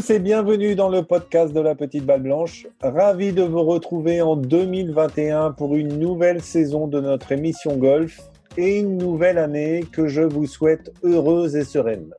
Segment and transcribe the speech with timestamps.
[0.00, 2.66] tous et bienvenue dans le podcast de la Petite Balle Blanche.
[2.80, 8.18] Ravi de vous retrouver en 2021 pour une nouvelle saison de notre émission golf
[8.56, 12.14] et une nouvelle année que je vous souhaite heureuse et sereine.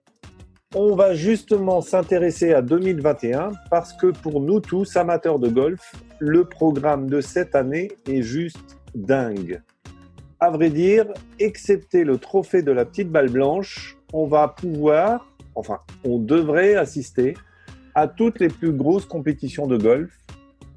[0.76, 6.46] On va justement s'intéresser à 2021 parce que pour nous tous amateurs de golf, le
[6.46, 9.62] programme de cette année est juste dingue.
[10.40, 11.08] À vrai dire,
[11.40, 17.34] excepté le trophée de la petite balle blanche, on va pouvoir, enfin, on devrait assister
[17.96, 20.12] à toutes les plus grosses compétitions de golf,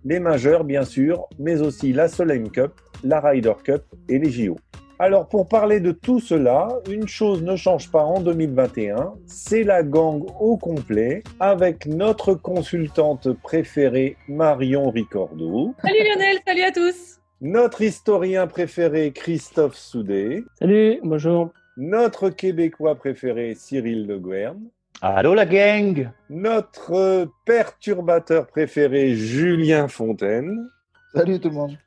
[0.05, 4.57] les majeures bien sûr, mais aussi la Solheim Cup, la Ryder Cup et les JO.
[4.99, 9.83] Alors pour parler de tout cela, une chose ne change pas en 2021, c'est la
[9.83, 15.75] gang au complet avec notre consultante préférée Marion Ricordo.
[15.83, 17.19] Salut Lionel, salut à tous.
[17.41, 20.45] Notre historien préféré Christophe Soudet.
[20.61, 21.51] Salut, bonjour.
[21.77, 24.61] Notre Québécois préféré Cyril Le Guern.
[25.01, 26.11] Allô la gang?
[26.31, 30.69] Notre perturbateur préféré Julien Fontaine.
[31.15, 31.79] Salut tout le monde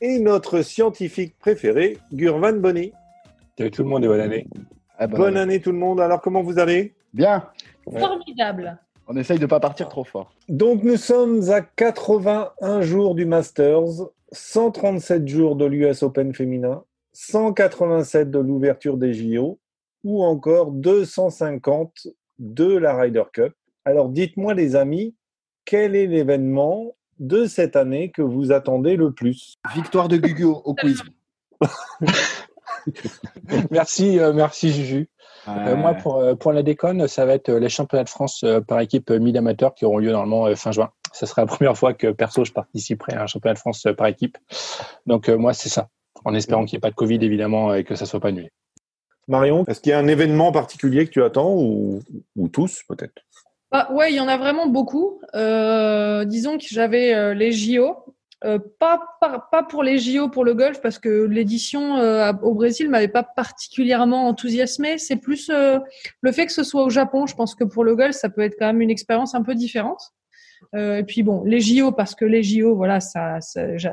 [0.00, 2.92] et notre scientifique préféré, Gurvan Bonny.
[3.56, 4.46] Salut tout le monde et bonne année.
[4.98, 6.00] Ah bah, bonne année tout le monde.
[6.00, 6.94] Alors comment vous allez?
[7.12, 7.48] Bien.
[7.90, 8.78] Formidable.
[9.06, 10.32] On essaye de ne pas partir trop fort.
[10.48, 18.30] Donc nous sommes à 81 jours du Masters, 137 jours de l'US Open féminin, 187
[18.30, 19.58] de l'ouverture des JO
[20.02, 23.52] ou encore 250 de la Ryder Cup.
[23.84, 25.14] Alors dites-moi les amis,
[25.64, 29.56] quel est l'événement de cette année que vous attendez le plus?
[29.74, 31.02] Victoire de Gugu au quiz.
[33.70, 35.08] merci, euh, merci Juju.
[35.48, 38.80] Euh, moi, pour, euh, pour la déconne, ça va être les championnats de France par
[38.80, 40.90] équipe mid amateur qui auront lieu normalement fin juin.
[41.12, 44.06] Ce sera la première fois que perso je participerai à un championnat de France par
[44.06, 44.38] équipe.
[45.06, 45.88] Donc moi, c'est ça.
[46.24, 48.50] En espérant qu'il n'y ait pas de Covid évidemment et que ça soit pas annulé.
[49.28, 53.22] Marion, est-ce qu'il y a un événement particulier que tu attends ou tous peut-être?
[53.76, 55.20] Ah, ouais, il y en a vraiment beaucoup.
[55.34, 57.96] Euh, disons que j'avais euh, les JO.
[58.44, 61.98] Euh, pas, pas, pour les JO pour le golf parce que l'édition
[62.42, 64.98] au Brésil m'avait pas particulièrement enthousiasmé.
[64.98, 67.26] C'est plus le fait que ce soit au Japon.
[67.26, 69.56] Je pense que pour le golf, ça peut être quand même une expérience un peu
[69.56, 70.12] différente.
[70.76, 73.38] et puis bon, les JO parce que les JO, voilà, ça,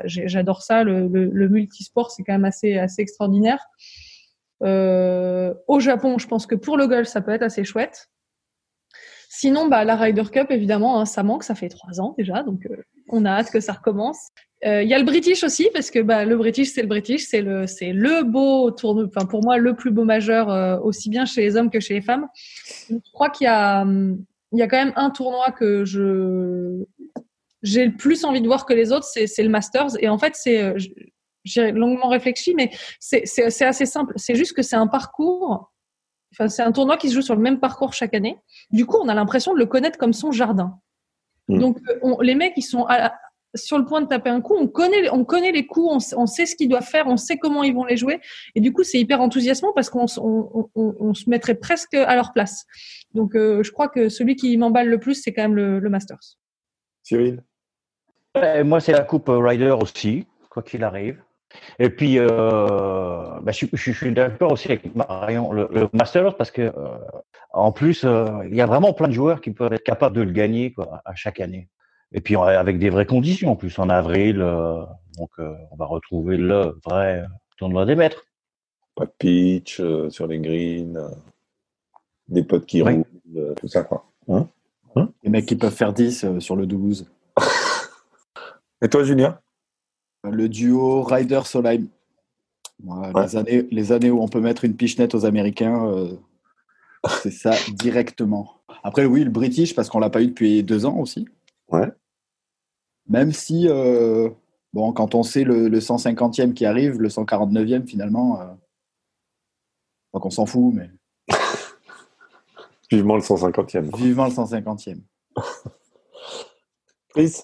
[0.04, 0.84] j'adore ça.
[0.84, 3.66] Le, le, le, multisport, c'est quand même assez, assez extraordinaire.
[4.62, 8.08] Au Japon, je pense que pour le golf, ça peut être assez chouette.
[9.34, 12.66] Sinon, bah, la Ryder Cup, évidemment, hein, ça manque, ça fait trois ans déjà, donc
[12.66, 12.76] euh,
[13.08, 14.28] on a hâte que ça recommence.
[14.66, 17.26] Euh, il y a le British aussi, parce que bah, le British, c'est le British,
[17.26, 21.08] c'est le, c'est le beau tournoi, enfin pour moi, le plus beau majeur, euh, aussi
[21.08, 22.28] bien chez les hommes que chez les femmes.
[22.90, 23.86] je crois qu'il y a,
[24.52, 26.84] y a quand même un tournoi que je
[27.62, 29.96] j'ai le plus envie de voir que les autres, c'est, c'est le Masters.
[30.00, 30.74] Et en fait, c'est
[31.44, 32.70] j'ai longuement réfléchi, mais
[33.00, 33.22] c'est,
[33.62, 34.14] assez simple.
[34.16, 35.72] C'est juste que c'est un parcours
[36.32, 38.38] Enfin, c'est un tournoi qui se joue sur le même parcours chaque année.
[38.70, 40.78] Du coup, on a l'impression de le connaître comme son jardin.
[41.48, 41.58] Hmm.
[41.58, 42.86] Donc, euh, les mecs, ils sont
[43.54, 44.56] sur le point de taper un coup.
[44.58, 47.62] On connaît, on connaît les coups, on, sait ce qu'ils doivent faire, on sait comment
[47.62, 48.20] ils vont les jouer.
[48.54, 50.06] Et du coup, c'est hyper enthousiasmant parce qu'on
[50.74, 52.64] on, se mettrait presque à leur place.
[53.12, 56.38] Donc, euh, je crois que celui qui m'emballe le plus, c'est quand même le, Masters.
[57.02, 57.42] Cyril?
[58.64, 61.22] Moi, c'est la Coupe Ryder aussi, quoi qu'il arrive.
[61.78, 62.26] Et puis, euh,
[63.42, 66.72] bah, je, je, suis d'accord aussi avec Marion, le, le Masters, parce que euh,
[67.52, 70.22] en plus, euh, il y a vraiment plein de joueurs qui peuvent être capables de
[70.22, 71.68] le gagner quoi, à chaque année.
[72.12, 74.82] Et puis avec des vraies conditions en plus en avril, euh,
[75.16, 77.24] donc euh, on va retrouver le vrai
[77.58, 78.24] tournoi des maîtres.
[78.94, 79.80] Pas de pitch
[80.10, 81.10] sur les greens,
[82.28, 83.04] des potes qui roulent,
[83.56, 84.04] tout ça quoi.
[84.28, 84.46] Hein?
[84.96, 85.08] Hein?
[85.22, 87.10] Les mecs qui peuvent faire 10 sur le 12.
[88.82, 89.38] Et toi Julien?
[90.24, 91.88] Le duo Ryder Solheim.
[93.14, 96.16] les, années, les années où on peut mettre une pichenette aux Américains, euh,
[97.22, 98.62] c'est ça directement.
[98.82, 101.28] Après, oui, le British, parce qu'on l'a pas eu depuis deux ans aussi.
[101.70, 101.90] Ouais.
[103.08, 104.30] Même si, euh,
[104.72, 108.46] bon, quand on sait le, 150e qui arrive, le 149e finalement, euh,
[110.14, 110.90] donc on s'en fout, mais.
[112.90, 113.96] Vivement le 150e.
[113.96, 115.00] Vivement le 150e.
[117.08, 117.42] Chris?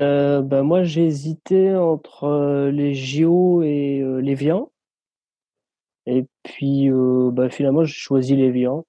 [0.00, 4.70] Euh, bah, moi, j'ai hésité entre euh, les JO et euh, les Vians.
[6.06, 6.88] Et puis,
[7.32, 8.86] bah, finalement, j'ai choisi les Vians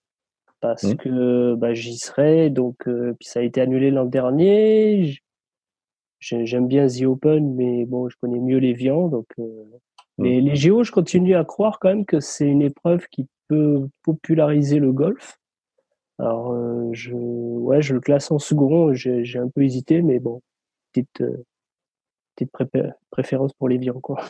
[0.60, 0.96] parce mmh.
[0.98, 2.52] que bah, j'y serai.
[2.52, 5.18] Donc, puis ça a été annulé l'an dernier.
[6.20, 9.08] J'aime bien The Open, mais bon, je connais mieux les Vians.
[9.08, 9.44] Donc, mmh.
[10.20, 13.88] mais les JO, je continue à croire quand même que c'est une épreuve qui peut
[14.04, 15.40] populariser le golf.
[16.20, 16.56] Alors,
[16.94, 18.94] je, ouais, je le classe en second.
[18.94, 20.42] J'ai un peu hésité, mais bon,
[21.02, 21.46] petite, euh,
[22.36, 22.52] petite
[23.12, 24.00] préférence pour les viands.
[24.00, 24.24] Quoi.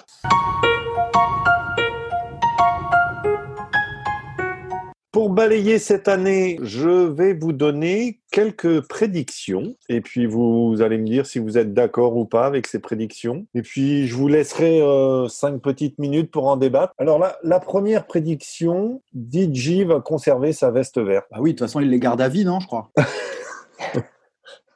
[5.11, 11.05] Pour balayer cette année, je vais vous donner quelques prédictions et puis vous allez me
[11.05, 13.47] dire si vous êtes d'accord ou pas avec ces prédictions.
[13.55, 16.93] Et puis je vous laisserai euh, cinq petites minutes pour en débattre.
[16.99, 21.25] Alors là, la première prédiction, DJ va conserver sa veste verte.
[21.31, 22.91] Bah oui, de toute façon, il les garde à vie, non, je crois.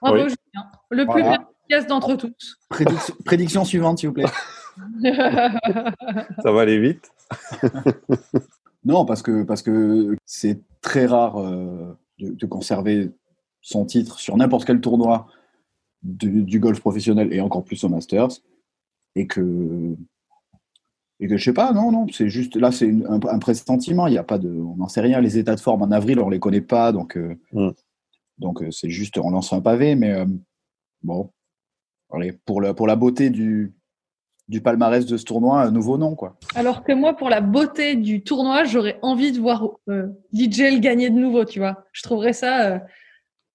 [0.02, 0.72] Bravo, Julien.
[0.90, 1.24] Le plus
[1.72, 2.60] efficace d'entre tous.
[2.70, 4.26] Prédiction, prédiction suivante, s'il vous plaît.
[6.44, 7.12] Ça va aller vite.
[8.84, 13.12] Non, parce que parce que c'est très rare euh, de, conserver
[13.62, 15.28] son titre sur n'importe quel tournoi
[16.02, 18.42] du, golf professionnel et encore plus au Masters,
[19.14, 19.96] et que
[21.20, 24.08] et que je sais pas, non, non, c'est juste là, c'est un, un, pressentiment.
[24.08, 25.22] Il y a pas de, on n'en sait rien.
[25.22, 27.70] Les états de forme en avril, on les connaît pas, donc euh, mm.
[28.40, 30.26] donc euh, c'est juste on lance un pavé, mais
[31.04, 31.30] bon,
[32.46, 33.74] pour la pour la beauté du
[34.52, 36.13] du palmarès de ce tournoi un nouveau nom.
[36.13, 36.38] Quoi.
[36.56, 41.10] Alors que moi, pour la beauté du tournoi, j'aurais envie de voir euh, le gagner
[41.10, 41.86] de nouveau, tu vois.
[41.94, 42.80] Je trouverais ça euh,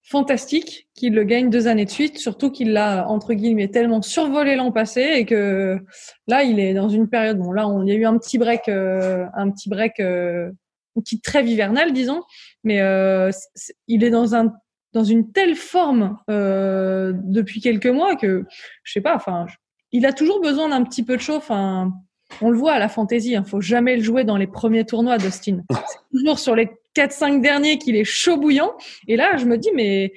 [0.02, 4.56] fantastique qu'il le gagne deux années de suite, surtout qu'il l'a, entre guillemets, tellement survolé
[4.56, 5.78] l'an passé et que
[6.26, 8.38] là, il est dans une période, bon là, on, il y a eu un petit
[8.38, 10.54] break, euh, un petit break, une
[11.02, 12.22] petite trêve hivernale, disons,
[12.64, 12.80] mais
[13.86, 14.54] il est dans un
[14.96, 18.44] dans une telle forme depuis quelques mois que
[18.82, 19.46] je sais pas, enfin,
[19.92, 21.50] il a toujours besoin d'un petit peu de chauffe.
[21.50, 23.44] on le voit à la fantaisie, il hein.
[23.44, 25.62] faut jamais le jouer dans les premiers tournois d'Austin.
[25.70, 28.72] C'est toujours sur les 4-5 derniers qu'il est chaud bouillant.
[29.06, 30.12] Et là, je me dis, mais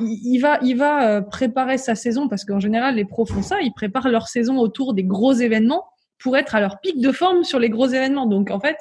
[0.00, 3.60] il va, il va euh, préparer sa saison parce qu'en général, les pros font ça.
[3.60, 5.84] Ils préparent leur saison autour des gros événements
[6.18, 8.26] pour être à leur pic de forme sur les gros événements.
[8.26, 8.78] Donc, en fait,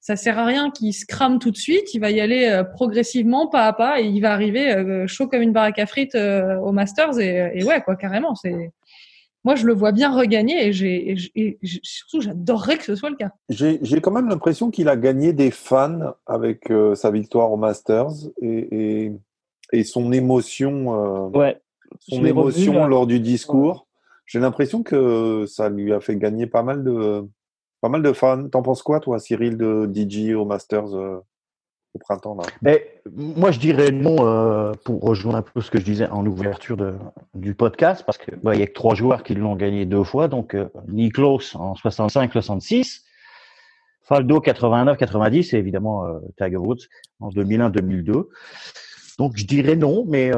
[0.00, 1.94] ça sert à rien qu'il se crame tout de suite.
[1.94, 5.28] Il va y aller euh, progressivement, pas à pas, et il va arriver euh, chaud
[5.28, 7.18] comme une baraque à frites au Masters.
[7.18, 8.34] Et, et ouais, quoi, carrément.
[8.34, 8.72] C'est,
[9.44, 13.30] moi, je le vois bien regagner et, j'ai, surtout, j'adorerais que ce soit le cas.
[13.48, 18.10] J'ai, quand même l'impression qu'il a gagné des fans avec euh, sa victoire au Masters
[18.42, 19.12] et,
[19.72, 21.60] et, son émotion, euh, ouais.
[22.00, 23.86] son émotion lors du discours.
[24.26, 27.26] J'ai l'impression que ça lui a fait gagner pas mal de,
[27.80, 28.48] pas mal de fans.
[28.48, 31.20] T'en penses quoi, toi, Cyril, de DJ au Masters euh
[31.94, 32.44] au printemps là?
[32.62, 36.24] Mais, Moi, je dirais non euh, pour rejoindre un peu ce que je disais en
[36.26, 36.94] ouverture de,
[37.34, 40.28] du podcast, parce qu'il bah, y a que trois joueurs qui l'ont gagné deux fois.
[40.28, 43.02] Donc, euh, en 65-66,
[44.02, 46.86] Faldo 89-90 et évidemment euh, Tiger Woods
[47.20, 48.28] en 2001-2002.
[49.18, 50.30] Donc, je dirais non, mais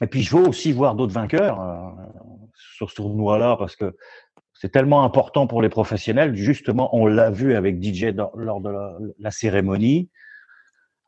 [0.00, 1.58] et puis je veux aussi voir d'autres vainqueurs
[2.54, 3.96] sur ce tournoi-là parce que
[4.60, 6.34] c'est tellement important pour les professionnels.
[6.34, 8.70] Justement, on l'a vu avec DJ lors de
[9.18, 10.10] la, cérémonie,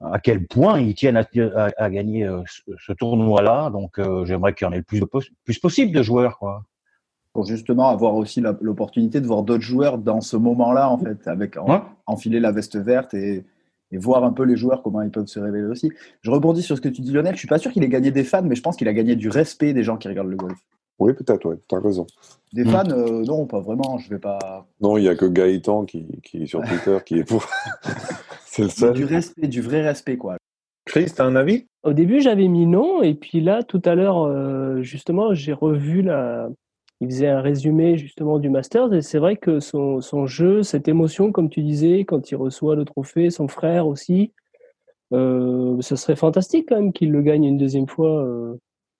[0.00, 3.70] à quel point ils tiennent à, gagner euh, ce, tournoi-là.
[3.70, 5.02] Donc, euh, j'aimerais qu'il y en ait le plus,
[5.44, 6.38] plus possible de joueurs.
[6.38, 6.62] Quoi.
[7.32, 11.56] Pour justement avoir aussi l'opportunité de voir d'autres joueurs dans ce moment-là, en fait, avec
[12.06, 13.44] enfiler la veste verte et,
[13.92, 15.90] voir un peu les joueurs, comment ils peuvent se révéler aussi.
[16.22, 17.34] Je rebondis sur ce que tu dis, Lionel.
[17.34, 19.16] Je suis pas sûr qu'il ait gagné des fans, mais je pense qu'il a gagné
[19.16, 20.58] du respect des gens qui regardent le golf.
[21.00, 22.06] Oui, peut-être, oui, tu as raison.
[22.52, 22.68] Des mm.
[22.68, 24.66] fans, euh, non, pas vraiment, je vais pas.
[24.80, 27.46] Non, il n'y a que Gaëtan qui, qui sur Twitter qui est pour.
[28.44, 28.92] C'est le seul.
[28.92, 30.36] Du respect, du vrai respect, quoi.
[30.84, 31.66] Chris, tu as un avis?
[31.84, 36.02] Au début, j'avais mis non, et puis là, tout à l'heure, euh, justement, j'ai revu
[36.02, 36.48] la.
[37.00, 40.86] Il faisait un résumé justement du Masters, et c'est vrai que son, son, jeu, cette
[40.86, 44.32] émotion, comme tu disais, quand il reçoit le trophée, son frère aussi,
[45.14, 48.22] euh, ce serait fantastique quand même qu'il le gagne une deuxième fois.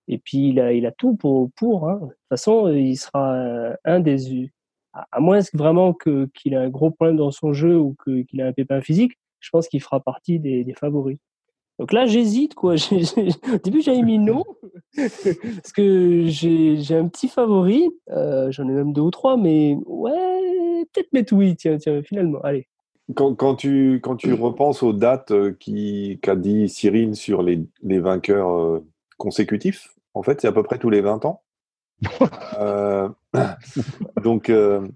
[0.08, 1.88] Et puis, il a, il a tout pour.
[1.88, 1.98] hein.
[2.02, 4.50] De toute façon, il sera euh, un des.
[4.92, 8.40] À moins vraiment que, qu'il ait un gros problème dans son jeu ou que, qu'il
[8.40, 11.18] ait un pépin physique, je pense qu'il fera partie des, favoris.
[11.78, 12.54] Donc là, j'hésite.
[12.62, 12.74] Au
[13.62, 14.44] début, j'avais mis non,
[14.96, 17.88] parce que j'ai, un petit favori.
[18.10, 22.40] Euh, j'en ai même deux ou trois, mais ouais, peut-être mettre oui, tiens, tiens, finalement.
[22.42, 22.66] Allez.
[23.14, 27.60] Quand, quand, tu, quand tu repenses aux dates euh, qui, qu'a dit Cyril sur les,
[27.82, 28.80] les vainqueurs
[29.20, 31.42] consécutifs, en fait, c'est à peu près tous les 20 ans.
[32.58, 33.08] Euh,
[34.22, 34.86] donc, euh,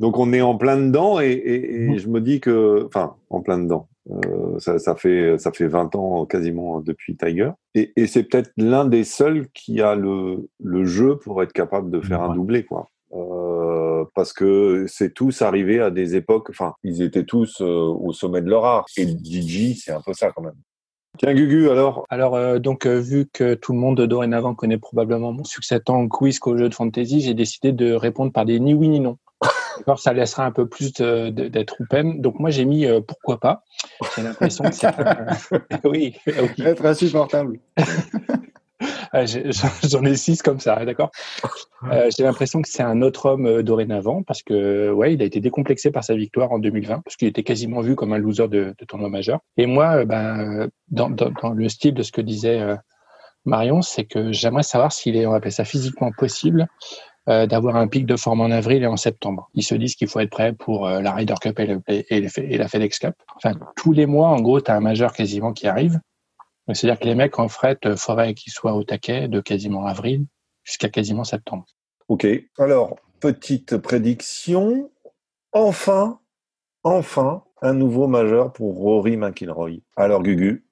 [0.00, 1.98] donc, on est en plein dedans et, mmh.
[1.98, 3.88] je me dis que, enfin, en plein dedans.
[4.10, 7.50] Euh, ça, fait, ça fait 20 ans quasiment depuis Tiger.
[7.74, 12.00] Et, c'est peut-être l'un des seuls qui a le, le, jeu pour être capable de
[12.00, 12.88] faire un doublé, quoi.
[14.14, 18.50] parce que c'est tous arrivé à des époques, enfin, ils étaient tous au sommet de
[18.50, 18.86] leur art.
[18.96, 20.58] Et DJ, c'est un peu ça quand même.
[21.18, 25.32] Tiens, Gugu, alors Alors, euh, donc, euh, vu que tout le monde dorénavant connaît probablement
[25.32, 28.74] mon succès tant quiz qu'au jeu de fantasy, j'ai décidé de répondre par des ni
[28.74, 29.18] oui ni non.
[29.86, 32.20] Alors, ça laissera un peu plus d'être open.
[32.20, 33.62] Donc, moi, j'ai mis euh, pourquoi pas.
[34.16, 34.88] J'ai l'impression que c'est.
[35.84, 36.64] oui, oui.
[36.64, 37.60] Être insupportable.
[39.88, 41.10] J'en ai six comme ça, d'accord
[41.84, 45.24] euh, J'ai l'impression que c'est un autre homme euh, dorénavant parce que ouais, il a
[45.24, 48.48] été décomplexé par sa victoire en 2020 parce qu'il était quasiment vu comme un loser
[48.48, 49.40] de, tournoi majeur.
[49.56, 51.10] Et moi, euh, ben, dans,
[51.54, 52.60] le style de ce que disait
[53.44, 56.66] Marion, c'est que j'aimerais savoir s'il est, on appelle ça physiquement possible,
[57.26, 59.48] d'avoir un pic de forme en avril et en septembre.
[59.54, 62.98] Ils se disent qu'il faut être prêt pour la Ryder Cup et, et, la FedEx
[62.98, 63.14] Cup.
[63.36, 65.98] Enfin, tous les mois, en gros, tu as un majeur quasiment qui arrive.
[66.72, 70.26] C'est-à-dire que les mecs en fret, il faudrait qu'ils soient au taquet de quasiment avril
[70.62, 71.66] jusqu'à quasiment septembre.
[72.08, 72.26] Ok.
[72.58, 74.90] Alors, petite prédiction.
[75.52, 76.20] Enfin,
[76.82, 79.80] enfin, un nouveau majeur pour Rory McIlroy.
[79.96, 80.66] Alors, Gugu,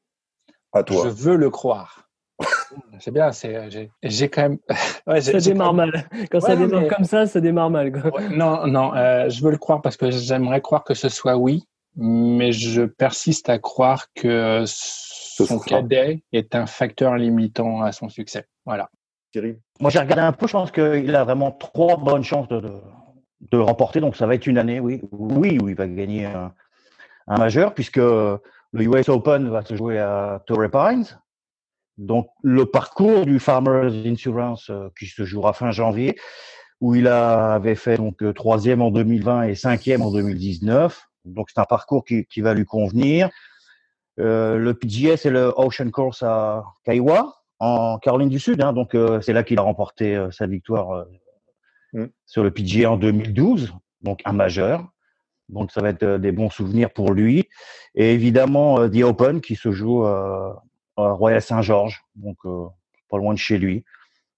[0.73, 1.05] à toi.
[1.05, 2.09] Je veux le croire.
[3.01, 4.59] C'est bien, c'est, j'ai, quand même.
[5.07, 6.09] Ouais, ça démarre mal.
[6.31, 7.93] Quand ça démarre comme ça, ça démarre mal.
[8.31, 11.65] non, non, euh, je veux le croire parce que j'aimerais croire que ce soit oui,
[11.97, 18.47] mais je persiste à croire que son cadet est un facteur limitant à son succès.
[18.65, 18.91] Voilà.
[19.81, 22.63] Moi, j'ai regardé un peu, je pense qu'il a vraiment trois bonnes chances de,
[23.51, 25.01] de, remporter, donc ça va être une année, oui.
[25.11, 26.53] Oui, où il va gagner un,
[27.27, 28.41] un majeur, puisque le
[28.75, 31.07] US Open va se jouer à Torrey Pines.
[31.99, 36.17] Donc, le parcours du Farmers Insurance euh, qui se jouera fin janvier,
[36.81, 41.07] où il avait fait donc euh, troisième en 2020 et cinquième en 2019.
[41.25, 43.31] Donc, c'est un parcours qui, qui, va lui convenir.
[44.21, 48.61] Euh, le PGA, c'est le Ocean Course à Kaiwa, en Caroline du Sud.
[48.63, 51.07] Hein, donc, euh, c'est là qu'il a remporté sa victoire
[51.93, 52.07] mm.
[52.27, 54.87] sur le PGA en 2012, donc un majeur.
[55.49, 57.49] Donc, ça va être des bons souvenirs pour lui.
[57.95, 60.07] Et évidemment, The Open qui se joue
[60.97, 62.67] Royal Saint-Georges, donc euh,
[63.09, 63.85] pas loin de chez lui.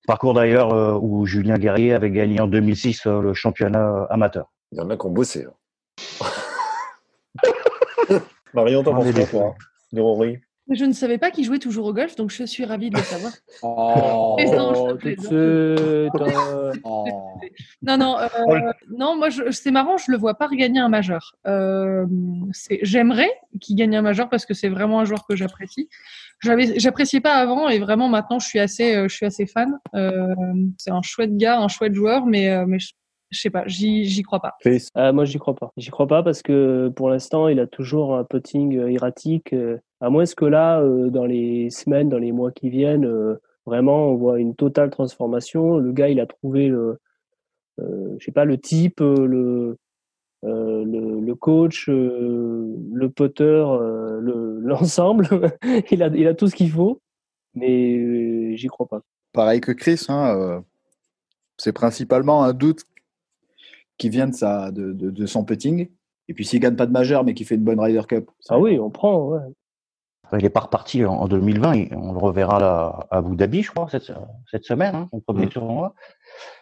[0.07, 4.53] Parcours d'ailleurs euh, où Julien Guerrier avait gagné en 2006 euh, le championnat amateur.
[4.73, 5.47] Il y en a qui ont bossé.
[5.47, 6.26] Hein.
[8.55, 9.55] Marion, t'en penses quoi,
[9.93, 10.39] Rory?
[10.71, 13.03] Je ne savais pas qu'il jouait toujours au golf, donc je suis ravie de le
[13.03, 13.33] savoir.
[16.87, 17.05] Oh,
[17.83, 18.17] non, non,
[18.97, 21.37] non, moi c'est marrant, je le vois pas regagner un majeur.
[22.83, 23.31] J'aimerais
[23.61, 25.89] qu'il gagne un majeur parce que c'est vraiment un joueur que j'apprécie
[26.77, 29.79] j'appréciais pas avant et vraiment maintenant je suis assez, euh, je suis assez fan.
[29.95, 30.35] Euh,
[30.79, 32.93] c'est un chouette gars, un chouette joueur, mais, euh, mais je,
[33.41, 34.55] sais pas, j'y crois pas.
[35.12, 35.73] moi, j'y crois pas.
[35.76, 39.55] J'y crois pas parce que pour l'instant, il a toujours un putting erratique.
[40.00, 43.09] à moins que là, dans les semaines, dans les mois qui viennent,
[43.67, 45.79] vraiment, on voit une totale transformation.
[45.79, 46.99] Le gars, il a trouvé le,
[47.79, 49.76] je sais pas, le type, le,
[50.45, 54.21] euh, le, le, coach, euh, le poteur, euh,
[54.62, 55.26] l'ensemble.
[55.91, 57.00] il, a, il a tout ce qu'il faut,
[57.55, 59.00] mais j'y crois pas.
[59.33, 60.62] Pareil que Chris, hein,
[61.57, 62.85] c'est principalement un doute
[63.99, 65.89] qui vient de, sa, de, de, son putting.
[66.29, 68.31] Et puis s'il gagne pas de majeur, mais qu'il fait une bonne Ryder Cup.
[68.49, 69.29] Ah oui, on prend.
[69.29, 69.41] Ouais.
[70.33, 71.93] Il n'est pas reparti en 2020.
[71.93, 74.11] On le reverra là à Abu Dhabi, je crois, cette,
[74.51, 75.51] cette semaine, hein, son premier mmh.
[75.51, 75.95] tournoi.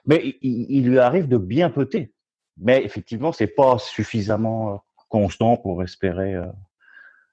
[0.05, 2.13] Mais il, il, lui arrive de bien peter.
[2.59, 4.77] Mais effectivement, c'est pas suffisamment euh,
[5.09, 6.47] constant pour espérer euh,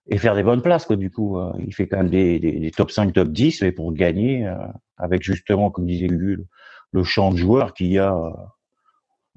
[0.08, 0.86] et faire des bonnes places.
[0.86, 0.96] Quoi.
[0.96, 3.72] Du coup, euh, il fait quand même des, des, des, top 5, top 10, mais
[3.72, 4.50] pour gagner,
[4.98, 6.44] avec justement, comme disait Hugo,
[6.92, 8.16] le champ de joueurs qu'il y a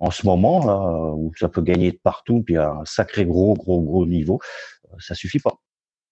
[0.02, 3.54] en ce moment, là, où ça peut gagner de partout, puis à un sacré gros,
[3.54, 4.40] gros, gros niveau,
[4.98, 5.60] ça suffit pas.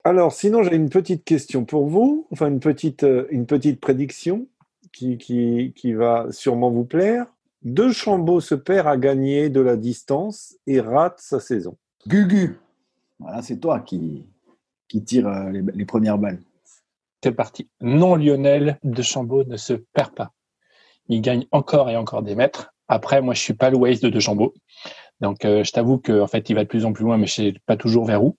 [0.05, 4.47] Alors, sinon, j'ai une petite question pour vous, enfin une petite, une petite prédiction
[4.93, 7.27] qui, qui, qui va sûrement vous plaire.
[7.63, 11.77] De Chambaud se perd à gagner de la distance et rate sa saison.
[12.07, 12.59] Gugu,
[13.19, 14.25] voilà, c'est toi qui,
[14.89, 16.41] qui tire euh, les, premières balles.
[17.23, 17.69] C'est parti.
[17.81, 20.33] Non, Lionel de Chambaud ne se perd pas.
[21.09, 22.73] Il gagne encore et encore des mètres.
[22.91, 24.55] Après, moi, je suis pas le Waze de Chambaud.
[25.21, 27.35] Donc, euh, je t'avoue qu'en fait, il va de plus en plus loin, mais je
[27.35, 28.37] sais pas toujours vers où.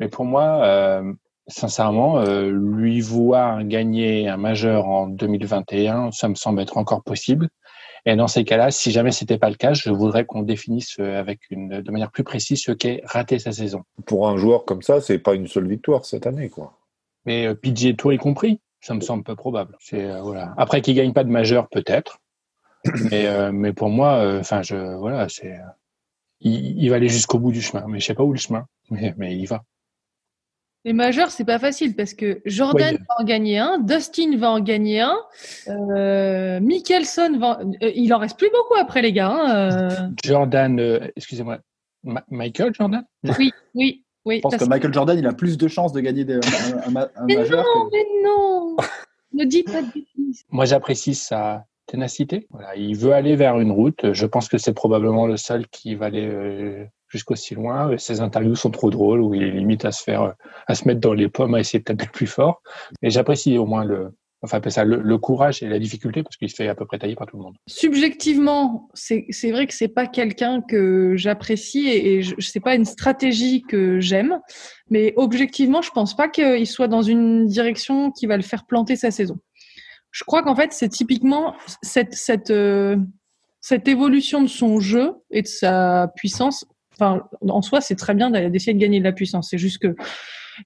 [0.00, 1.12] Mais pour moi, euh,
[1.46, 7.48] sincèrement, lui voir gagner un majeur en 2021, ça me semble être encore possible.
[8.08, 11.18] Et dans ces cas-là, si jamais c'était pas le cas, je voudrais qu'on définisse euh,
[11.18, 13.82] avec une, de manière plus précise ce qu'est rater sa saison.
[14.06, 16.78] Pour un joueur comme ça, c'est pas une seule victoire cette année, quoi.
[17.24, 19.76] Mais euh, PGA Tour y compris, ça me semble peu probable.
[19.80, 20.54] C'est euh, voilà.
[20.56, 22.20] Après qu'il gagne pas de majeur, peut-être.
[23.10, 25.58] Mais, euh, mais pour moi, enfin, je voilà, c'est
[26.40, 27.84] il, il, va aller jusqu'au bout du chemin.
[27.88, 29.62] Mais je sais pas où le chemin, mais, mais il va.
[30.86, 34.60] Les majeurs, c'est pas facile parce que Jordan va en gagner un, Dustin va en
[34.60, 35.16] gagner un,
[35.68, 37.58] euh, Mickelson va.
[37.82, 39.30] Euh, il en reste plus beaucoup après les gars.
[39.30, 40.08] Hein, euh.
[40.24, 41.58] Jordan, euh, excusez-moi,
[42.30, 43.04] Michael Jordan?
[43.36, 44.36] Oui, oui, oui.
[44.36, 47.08] Je pense que Michael Jordan, il a plus de chances de gagner des, un, un,
[47.16, 48.76] un mais Non, mais non.
[49.32, 50.44] ne dites pas de bêtises.
[50.50, 52.46] Moi, j'apprécie sa ténacité.
[52.76, 54.12] Il veut aller vers une route.
[54.12, 57.96] Je pense que c'est probablement le seul qui va aller jusqu'aussi loin.
[57.98, 60.34] Ses interviews sont trop drôles où il est limite à se faire,
[60.66, 62.62] à se mettre dans les pommes, à essayer de taper plus fort.
[63.02, 64.12] Mais j'apprécie au moins le,
[64.42, 67.14] enfin ça le, courage et la difficulté parce qu'il se fait à peu près tailler
[67.14, 67.56] par tout le monde.
[67.66, 73.62] Subjectivement, c'est vrai que c'est pas quelqu'un que j'apprécie et, je c'est pas une stratégie
[73.62, 74.40] que j'aime,
[74.90, 78.96] mais objectivement, je pense pas qu'il soit dans une direction qui va le faire planter
[78.96, 79.38] sa saison.
[80.16, 82.96] Je crois qu'en fait, c'est typiquement cette cette euh,
[83.60, 86.64] cette évolution de son jeu et de sa puissance.
[86.94, 89.50] Enfin, en soi, c'est très bien d'essayer de gagner de la puissance.
[89.50, 89.94] C'est juste que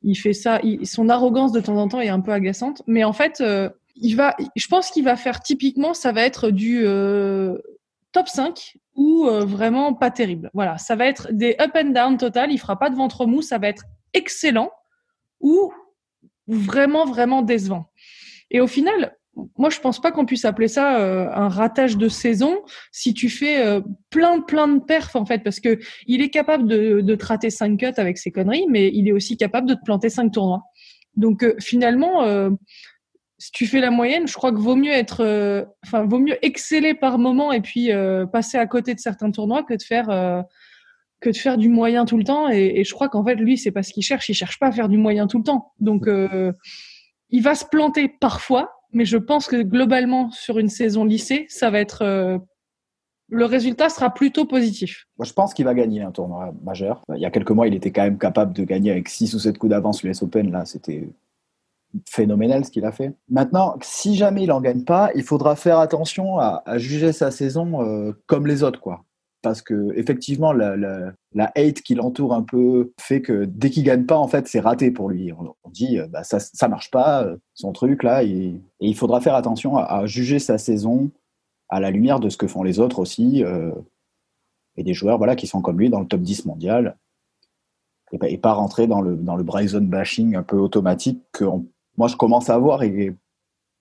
[0.02, 0.60] il fait ça.
[0.84, 2.82] son arrogance de temps en temps est un peu agaçante.
[2.86, 6.50] Mais en fait, euh, il va, je pense qu'il va faire typiquement, ça va être
[6.50, 7.58] du euh,
[8.12, 10.48] top 5 ou euh, vraiment pas terrible.
[10.54, 12.52] Voilà, ça va être des up and down total.
[12.52, 13.42] Il fera pas de ventre mou.
[13.42, 13.82] Ça va être
[14.14, 14.70] excellent
[15.40, 15.72] ou
[16.46, 17.86] vraiment, vraiment décevant.
[18.52, 19.16] Et au final,
[19.56, 22.58] moi, je pense pas qu'on puisse appeler ça euh, un ratage de saison
[22.92, 26.66] si tu fais euh, plein, plein de perfs en fait, parce que il est capable
[26.66, 29.84] de, de trater 5 cuts avec ses conneries, mais il est aussi capable de te
[29.84, 30.62] planter 5 tournois.
[31.16, 32.24] Donc euh, finalement,
[33.38, 36.94] si tu fais la moyenne, je crois que vaut mieux être, enfin, vaut mieux exceller
[36.94, 37.90] par moment et puis
[38.32, 40.44] passer à côté de certains tournois que de faire
[41.20, 42.50] que de faire du moyen tout le temps.
[42.50, 44.28] Et, et je crois qu'en fait, lui, c'est pas ce qu'il cherche.
[44.28, 45.72] Il cherche pas à faire du moyen tout le temps.
[45.80, 46.06] Donc
[47.30, 51.70] il va se planter parfois, mais je pense que globalement, sur une saison lycée, ça
[51.70, 52.02] va être.
[52.02, 52.38] Euh,
[53.28, 55.06] le résultat sera plutôt positif.
[55.16, 57.04] Moi, je pense qu'il va gagner un tournoi majeur.
[57.14, 59.38] Il y a quelques mois, il était quand même capable de gagner avec 6 ou
[59.38, 60.50] 7 coups d'avance l'US Open.
[60.50, 61.08] Là, c'était
[62.08, 63.14] phénoménal ce qu'il a fait.
[63.28, 67.82] Maintenant, si jamais il n'en gagne pas, il faudra faire attention à, juger sa saison
[67.82, 68.80] euh, comme les autres.
[68.80, 69.04] quoi
[69.42, 74.04] parce que effectivement la, la, hate qui l'entoure un peu fait que dès qu'il gagne
[74.04, 75.32] pas en fait c'est raté pour lui.
[75.32, 79.20] On, dit euh, bah, ça ça marche pas euh, son truc là et, il faudra
[79.20, 81.10] faire attention à, juger sa saison
[81.68, 83.72] à la lumière de ce que font les autres aussi euh,
[84.76, 86.96] et des joueurs voilà qui sont comme lui dans le top 10 mondial
[88.12, 91.44] et, pas rentrer dans le dans le Bryson bashing un peu automatique que
[91.96, 93.14] moi je commence à avoir et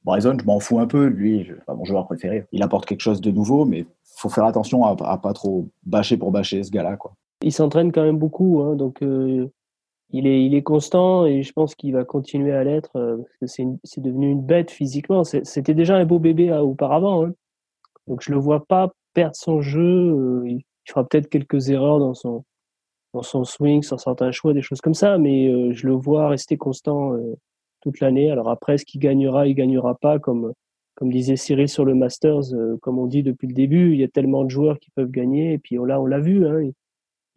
[0.04, 2.46] Bryson, je m'en fous un peu, lui, c'est pas mon joueur préféré.
[2.52, 3.86] Il apporte quelque chose de nouveau, mais
[4.20, 7.14] faut faire attention à, à pas trop bâcher pour bâcher ce gars-là, quoi.
[7.42, 9.50] Il s'entraîne quand même beaucoup, hein, donc euh,
[10.10, 13.38] il est il est constant et je pense qu'il va continuer à l'être euh, parce
[13.56, 15.24] que c'est devenu une bête physiquement.
[15.24, 17.34] C'était déjà un beau bébé hein, auparavant, hein.
[18.08, 19.80] donc je le vois pas perdre son jeu.
[19.82, 22.44] Euh, il fera peut-être quelques erreurs dans son
[23.14, 26.58] dans son swing, sur certains choix, des choses comme ça, mais je le vois rester
[26.58, 27.16] constant
[27.82, 28.32] toute l'année.
[28.32, 30.54] Alors après, ce qu'il gagnera, il gagnera pas, comme,
[30.96, 34.04] comme disait Cyril sur le Masters, euh, comme on dit depuis le début, il y
[34.04, 36.46] a tellement de joueurs qui peuvent gagner, et puis là, on l'a vu.
[36.46, 36.70] Hein.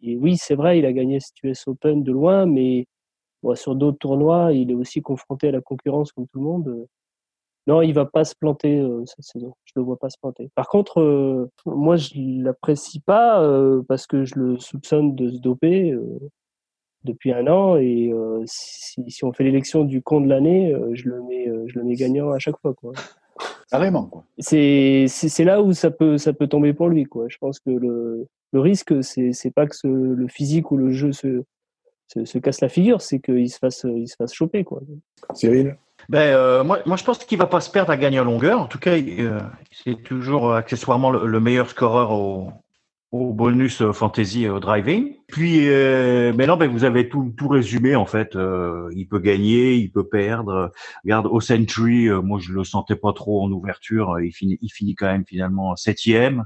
[0.01, 2.87] Et oui, c'est vrai, il a gagné cet US Open de loin, mais
[3.55, 6.87] sur d'autres tournois, il est aussi confronté à la concurrence comme tout le monde.
[7.67, 9.53] Non, il va pas se planter euh, cette saison.
[9.63, 10.49] Je le vois pas se planter.
[10.55, 13.41] Par contre, euh, moi, je l'apprécie pas
[13.87, 15.95] parce que je le soupçonne de se doper
[17.03, 20.91] depuis un an et euh, si, si, on fait l'élection du con de l'année, euh,
[20.93, 22.93] je le mets euh, je le mets gagnant à chaque fois quoi.
[23.69, 24.23] Carrément quoi.
[24.37, 27.25] C'est c'est là où ça peut ça peut tomber pour lui quoi.
[27.29, 30.91] Je pense que le le risque c'est c'est pas que ce, le physique ou le
[30.91, 31.43] jeu se
[32.07, 34.81] se, se casse la figure, c'est qu'il se fasse il se fasse choper quoi.
[35.33, 35.77] Cyril?
[36.09, 38.59] Ben, moi, moi, je pense qu'il va pas se perdre à gagner en longueur.
[38.59, 38.97] En tout cas,
[39.71, 42.49] c'est toujours accessoirement le, le meilleur scoreur au,
[43.13, 45.15] au bonus euh, fantasy euh, driving.
[45.27, 48.35] Puis euh, maintenant, ben, vous avez tout, tout résumé en fait.
[48.35, 50.71] Euh, il peut gagner, il peut perdre.
[51.03, 54.19] Regarde au Century, moi je le sentais pas trop en ouverture.
[54.19, 56.45] Il finit, il finit quand même finalement septième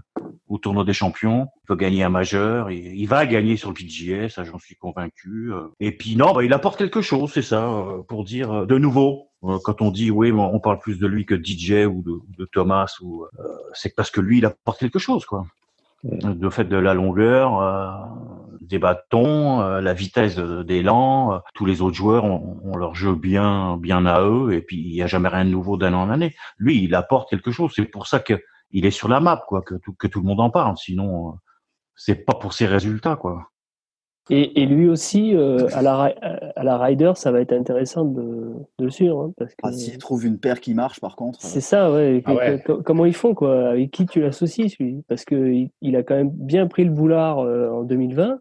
[0.49, 1.47] au tournoi des champions.
[1.63, 2.69] Il peut gagner un majeur.
[2.69, 5.51] Il, il va gagner sur le PGA, ça j'en suis convaincu.
[5.80, 9.30] Et puis non, ben, il apporte quelque chose, c'est ça, pour dire de nouveau.
[9.63, 12.97] Quand on dit oui, on parle plus de lui que DJ ou de, de Thomas,
[13.01, 13.25] ou
[13.73, 15.45] c'est parce que lui il apporte quelque chose, quoi.
[16.04, 17.90] De fait de la longueur, euh,
[18.62, 23.78] des bâtons, euh, la vitesse d'élan, euh, tous les autres joueurs ont, leur jeu bien
[23.78, 26.36] bien à eux et puis il n'y a jamais rien de nouveau d'année en année.
[26.60, 27.74] Lui, il apporte quelque chose.
[27.76, 28.40] C'est pour ça que
[28.72, 30.78] il est sur la map, quoi, que tout, que tout le monde en parle.
[30.78, 31.36] Sinon,
[31.96, 33.50] c'est pas pour ses résultats, quoi.
[34.30, 36.13] Et, et, lui aussi, euh, à, la,
[36.56, 39.22] à la Rider, ça va être intéressant de, de le suivre.
[39.22, 41.42] Hein, parce que, ah, s'il trouve une paire qui marche, par contre.
[41.42, 42.22] C'est ça, ouais.
[42.26, 45.04] Ah comment ils font, quoi Avec qui tu l'associes, lui?
[45.08, 48.40] Parce qu'il il a quand même bien pris le boulard euh, en 2020.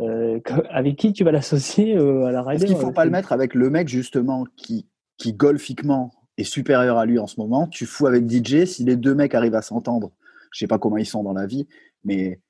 [0.00, 3.04] Euh, avec qui tu vas l'associer euh, à la Rider Est-ce qu'il ne faut pas
[3.04, 4.86] le mettre avec le mec, justement, qui,
[5.18, 7.66] qui golfiquement est supérieur à lui en ce moment?
[7.68, 10.10] Tu fous avec DJ, si les deux mecs arrivent à s'entendre,
[10.50, 11.66] je sais pas comment ils sont dans la vie,
[12.04, 12.40] mais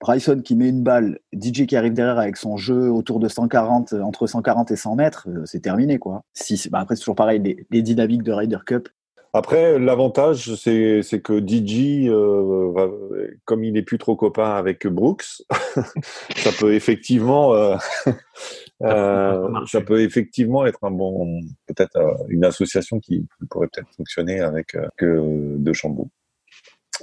[0.00, 3.94] Bryson qui met une balle, DJ qui arrive derrière avec son jeu autour de 140,
[3.94, 6.22] entre 140 et 100 mètres, euh, c'est terminé quoi.
[6.34, 8.88] Si, bah après c'est toujours pareil, les, dynamiques de Ryder Cup.
[9.34, 15.42] Après, l'avantage, c'est que DJ, euh, comme il est plus trop copain avec Brooks,
[16.36, 17.76] ça peut effectivement, euh,
[18.82, 24.40] euh, ça peut effectivement être un bon, peut-être euh, une association qui, pourrait peut-être fonctionner
[24.40, 26.08] avec que de Chambou.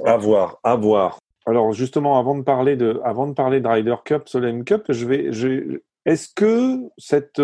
[0.03, 1.19] À voir, à voir.
[1.45, 5.05] Alors justement, avant de parler de, avant de parler de Ryder Cup, Solheim Cup, je
[5.05, 7.41] vais, je, est-ce que cette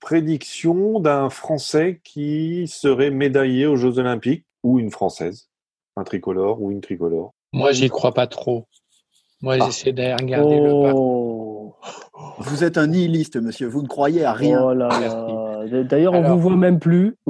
[0.00, 5.48] prédiction d'un Français qui serait médaillé aux Jeux Olympiques ou une Française,
[5.96, 8.66] un tricolore ou une tricolore, moi, j'y crois pas trop.
[9.40, 9.66] Moi, ah.
[9.66, 11.76] j'essaie de regarder le oh.
[12.38, 13.68] Vous êtes un nihiliste, monsieur.
[13.68, 14.60] Vous ne croyez à rien.
[14.62, 14.74] Oh
[15.84, 17.16] D'ailleurs, on vous voit même plus.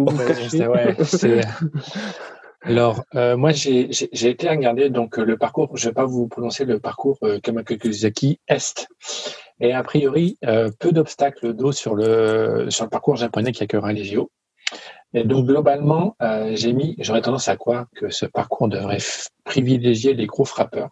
[2.63, 5.77] Alors, euh, moi, j'ai été regarder donc le parcours.
[5.77, 7.39] Je ne vais pas vous prononcer le parcours euh,
[8.49, 8.89] Est.
[9.61, 13.93] Et a priori, euh, peu d'obstacles d'eau sur le sur le parcours japonais qui accueillera
[13.93, 14.31] les JO.
[15.15, 18.99] Et donc globalement, euh, j'ai mis, j'aurais tendance à croire que ce parcours devrait
[19.45, 20.91] privilégier les gros frappeurs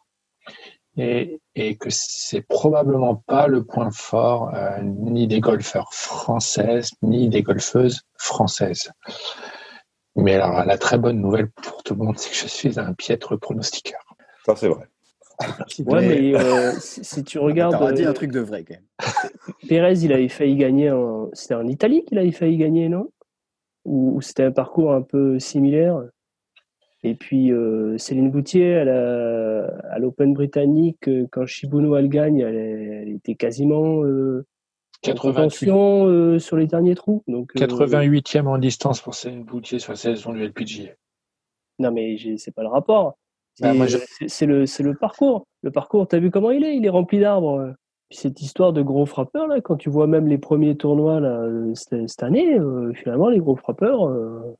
[0.96, 7.28] et, et que c'est probablement pas le point fort euh, ni des golfeurs françaises ni
[7.28, 8.90] des golfeuses françaises.
[10.16, 12.92] Mais alors la très bonne nouvelle pour tout le monde, c'est que je suis un
[12.94, 14.00] piètre pronostiqueur.
[14.44, 14.86] Ça c'est vrai.
[15.80, 17.76] Ouais, mais euh, si, tu regardes.
[17.76, 19.12] T'auras dit un truc de vrai quand même.
[19.68, 20.90] Pérez, il avait failli gagner.
[20.90, 21.28] En...
[21.34, 23.10] C'était en Italie qu'il avait failli gagner, non?
[23.84, 26.02] Où, c'était un parcours un peu similaire?
[27.02, 33.36] Et puis euh, Céline Boutier, à l'Open britannique, euh, quand Shibuno elle gagne, elle, était
[33.36, 34.44] quasiment euh,
[35.02, 35.70] 88.
[35.70, 37.22] Euh, sur les derniers trous.
[37.28, 40.92] Donc, 88e en distance pour Céline Boutier sur la saison du LPGA.
[41.78, 43.18] Non, mais c'est pas le rapport.
[43.60, 43.72] Bah,
[44.26, 45.46] c'est le, le parcours.
[45.62, 46.76] Le parcours, tu as vu comment il est?
[46.76, 47.74] Il est rempli d'arbres
[48.10, 52.22] cette histoire de gros frappeurs, là, quand tu vois même les premiers tournois là, cette,
[52.22, 54.56] année, euh, finalement, les gros frappeurs, euh,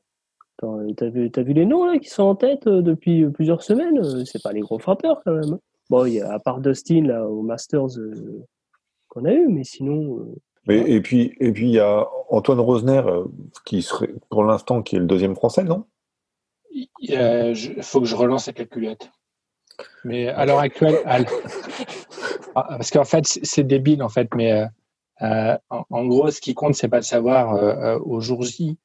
[0.97, 4.25] t'as vu, as vu les noms là, qui sont en tête euh, depuis plusieurs semaines?
[4.25, 5.57] C'est pas les gros frappeurs quand même.
[5.89, 7.97] Bon, y a, à part Dustin là, au Masters
[9.07, 10.25] qu'on a eu, mais sinon.
[10.67, 13.03] et puis, et puis il y a Antoine Rosner
[13.65, 15.85] qui serait pour l'instant qui est le deuxième français, non?
[16.99, 19.09] Il faut que je relance la calculette.
[20.03, 20.97] Mais à l'heure actuelle,
[22.55, 24.65] ah, parce qu'en fait, c'est débile en fait, mais euh,
[25.21, 28.77] euh, en, gros, ce qui compte, c'est pas de savoir euh, au jour J,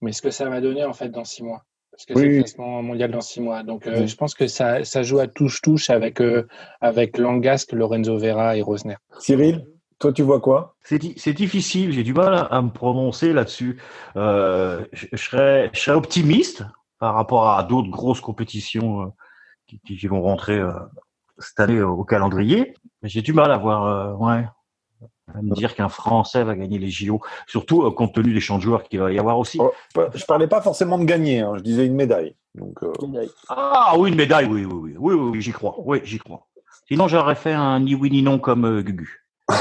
[0.00, 1.64] mais ce que ça va donner en fait dans six mois.
[2.06, 3.62] Parce que c'est le classement mondial dans six mois.
[3.62, 6.22] Donc, je pense que ça, ça joue à touche-touche avec,
[6.80, 8.96] avec Langasque, Lorenzo Vera et Rosner.
[9.18, 9.66] Cyril
[9.98, 10.76] toi, tu vois quoi?
[10.82, 13.78] C'est difficile, j'ai du mal à, me prononcer là-dessus.
[14.16, 16.64] je, serais, je serais optimiste
[16.98, 19.12] par rapport à d'autres grosses compétitions
[19.84, 20.72] qui, vont rentrer euh,
[21.38, 22.74] cette année au calendrier.
[23.02, 24.46] Mais j'ai du mal à voir, euh, ouais,
[25.34, 28.58] à me dire qu'un Français va gagner les JO, surtout euh, compte tenu des champs
[28.58, 29.58] de joueurs qu'il va y avoir aussi.
[29.60, 29.72] Oh,
[30.14, 32.34] je parlais pas forcément de gagner, hein, je disais une médaille.
[32.54, 32.78] Donc,
[33.48, 36.46] Ah oui, une médaille, oui, oui, oui, oui, oui, j'y crois, oui, j'y crois.
[36.88, 39.26] Sinon, j'aurais fait un ni oui ni non comme Gugu.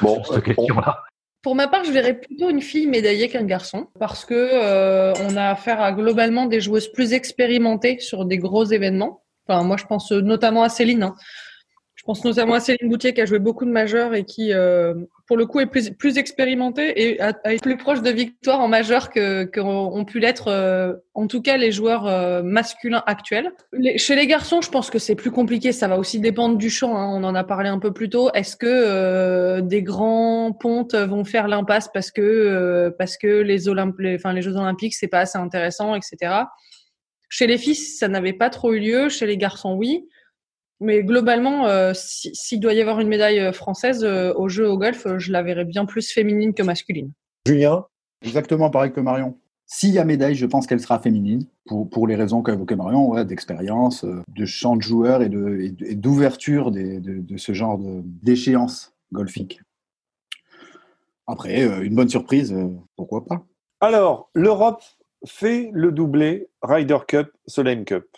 [0.00, 1.04] Bon, cette question-là.
[1.42, 5.36] Pour ma part, je verrais plutôt une fille médaillée qu'un garçon, parce que euh, on
[5.36, 9.24] a affaire à globalement des joueuses plus expérimentées sur des gros événements.
[9.46, 11.02] Enfin, moi, je pense notamment à Céline.
[11.02, 11.14] Hein.
[12.00, 14.94] Je pense notamment à Céline Boutier qui a joué beaucoup de majeurs et qui, euh,
[15.26, 19.10] pour le coup, est plus, plus expérimentée et est plus proche de victoire en majeur
[19.10, 23.52] que qu'ont pu l'être, euh, en tout cas, les joueurs euh, masculins actuels.
[23.96, 25.72] chez les garçons, je pense que c'est plus compliqué.
[25.72, 26.96] Ça va aussi dépendre du champ.
[26.96, 27.06] Hein.
[27.12, 28.30] On en a parlé un peu plus tôt.
[28.32, 34.32] Est-ce que des grands pontes vont faire l'impasse parce que parce que les, Olymp enfin,
[34.32, 36.44] les Jeux Olympiques c'est pas assez intéressant, etc.
[37.28, 39.10] Chez les filles, ça n'avait pas trop eu lieu.
[39.10, 40.06] Chez les garçons, oui.
[40.80, 44.78] Mais globalement, euh, s'il doit y avoir une médaille euh, française euh, au jeu au
[44.78, 47.12] golf, je la verrais bien plus féminine que masculine.
[47.46, 47.84] Julien?
[48.22, 49.36] Exactement pareil que Marion.
[49.66, 52.76] S'il y a médaille, je pense qu'elle sera féminine, pour, pour les raisons qu'a évoquées
[52.76, 58.92] Marion, ouais, d'expérience, de champ de joueurs et d'ouverture de, de, de, ce genre d'échéance
[59.12, 59.60] golfique.
[61.28, 62.52] Après, une bonne surprise,
[62.96, 63.44] pourquoi pas?
[63.80, 64.82] Alors, l'Europe
[65.24, 68.08] fait le doublé Ryder Cup, Solheim Cup.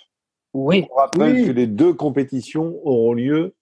[0.54, 0.86] Oui.
[0.90, 3.54] On rappelle que les deux compétitions auront lieu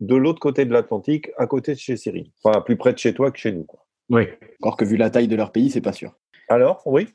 [0.00, 2.30] de l'autre côté de l'Atlantique, à côté de chez Cyril.
[2.42, 3.64] Enfin, plus près de chez toi que chez nous.
[3.64, 3.86] Quoi.
[4.10, 4.24] Oui.
[4.60, 6.14] Encore que vu la taille de leur pays, c'est pas sûr.
[6.48, 7.08] Alors, oui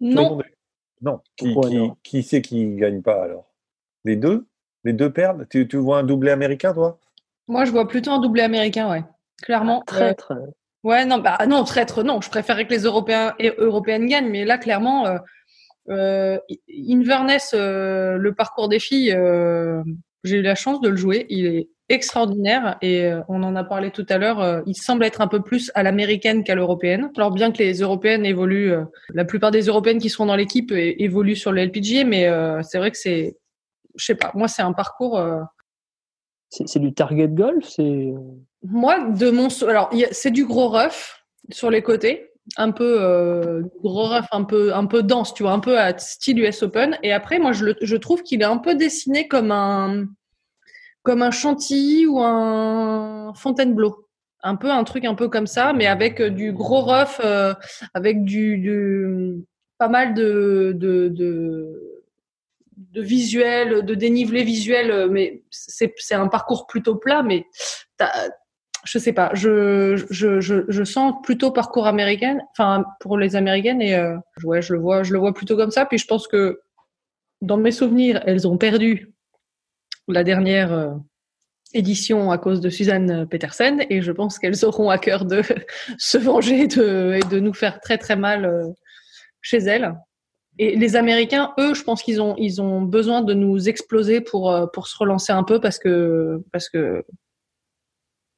[0.00, 0.38] Non.
[1.00, 1.20] Non.
[1.36, 3.54] Qui, qui, qui c'est qui ne gagne pas alors?
[4.04, 4.46] Les deux?
[4.84, 5.46] Les deux perdent?
[5.48, 6.98] Tu, vois un doublé américain, toi?
[7.46, 9.04] Moi, je vois plutôt un doublé américain, ouais.
[9.42, 9.82] Clairement.
[9.86, 10.32] Ah, traître.
[10.82, 12.20] ouais, non, bah non, traître, non.
[12.20, 15.18] Je préférerais que les Européens et Européennes gagnent, mais là, clairement, euh, euh,
[15.88, 19.82] Inverness, euh, le parcours des filles, euh,
[20.24, 21.26] j'ai eu la chance de le jouer.
[21.28, 24.40] Il est extraordinaire et euh, on en a parlé tout à l'heure.
[24.40, 27.10] Euh, il semble être un peu plus à l'américaine qu'à l'européenne.
[27.16, 28.74] Alors bien que les européennes évoluent,
[29.14, 32.30] la plupart des européennes qui seront dans l'équipe évoluent sur le LPGA, mais
[32.62, 33.36] c'est vrai que c'est
[33.96, 34.30] je sais pas.
[34.34, 35.20] Moi, c'est un parcours.
[36.50, 38.12] C'est du target golf, c'est.
[38.62, 44.08] Moi, de mon, alors c'est du gros rough sur les côtés, un peu euh, gros
[44.08, 46.98] rough, un peu un peu dense, tu vois, un peu à style US Open.
[47.02, 50.06] Et après, moi, je, le, je trouve qu'il est un peu dessiné comme un
[51.02, 54.08] comme un chantilly ou un Fontainebleau
[54.42, 57.54] un peu un truc un peu comme ça, mais avec euh, du gros rough, euh,
[57.94, 59.44] avec du, du,
[59.78, 62.02] pas mal de, de, de,
[62.76, 67.46] de visuel, de dénivelé visuel, mais c'est un parcours plutôt plat, mais
[68.88, 73.94] je sais pas, je, je, je, sens plutôt parcours américain, enfin pour les américaines et
[73.94, 75.84] euh, ouais, je le vois, je le vois plutôt comme ça.
[75.84, 76.60] Puis je pense que
[77.42, 79.12] dans mes souvenirs, elles ont perdu
[80.08, 80.94] la dernière euh,
[81.74, 85.42] édition à cause de Suzanne Petersen et je pense qu'elles auront à cœur de
[85.98, 88.68] se venger de, et de nous faire très très mal euh,
[89.42, 89.94] chez elles.
[90.58, 94.70] Et les Américains, eux, je pense qu'ils ont ils ont besoin de nous exploser pour
[94.72, 97.04] pour se relancer un peu parce que parce que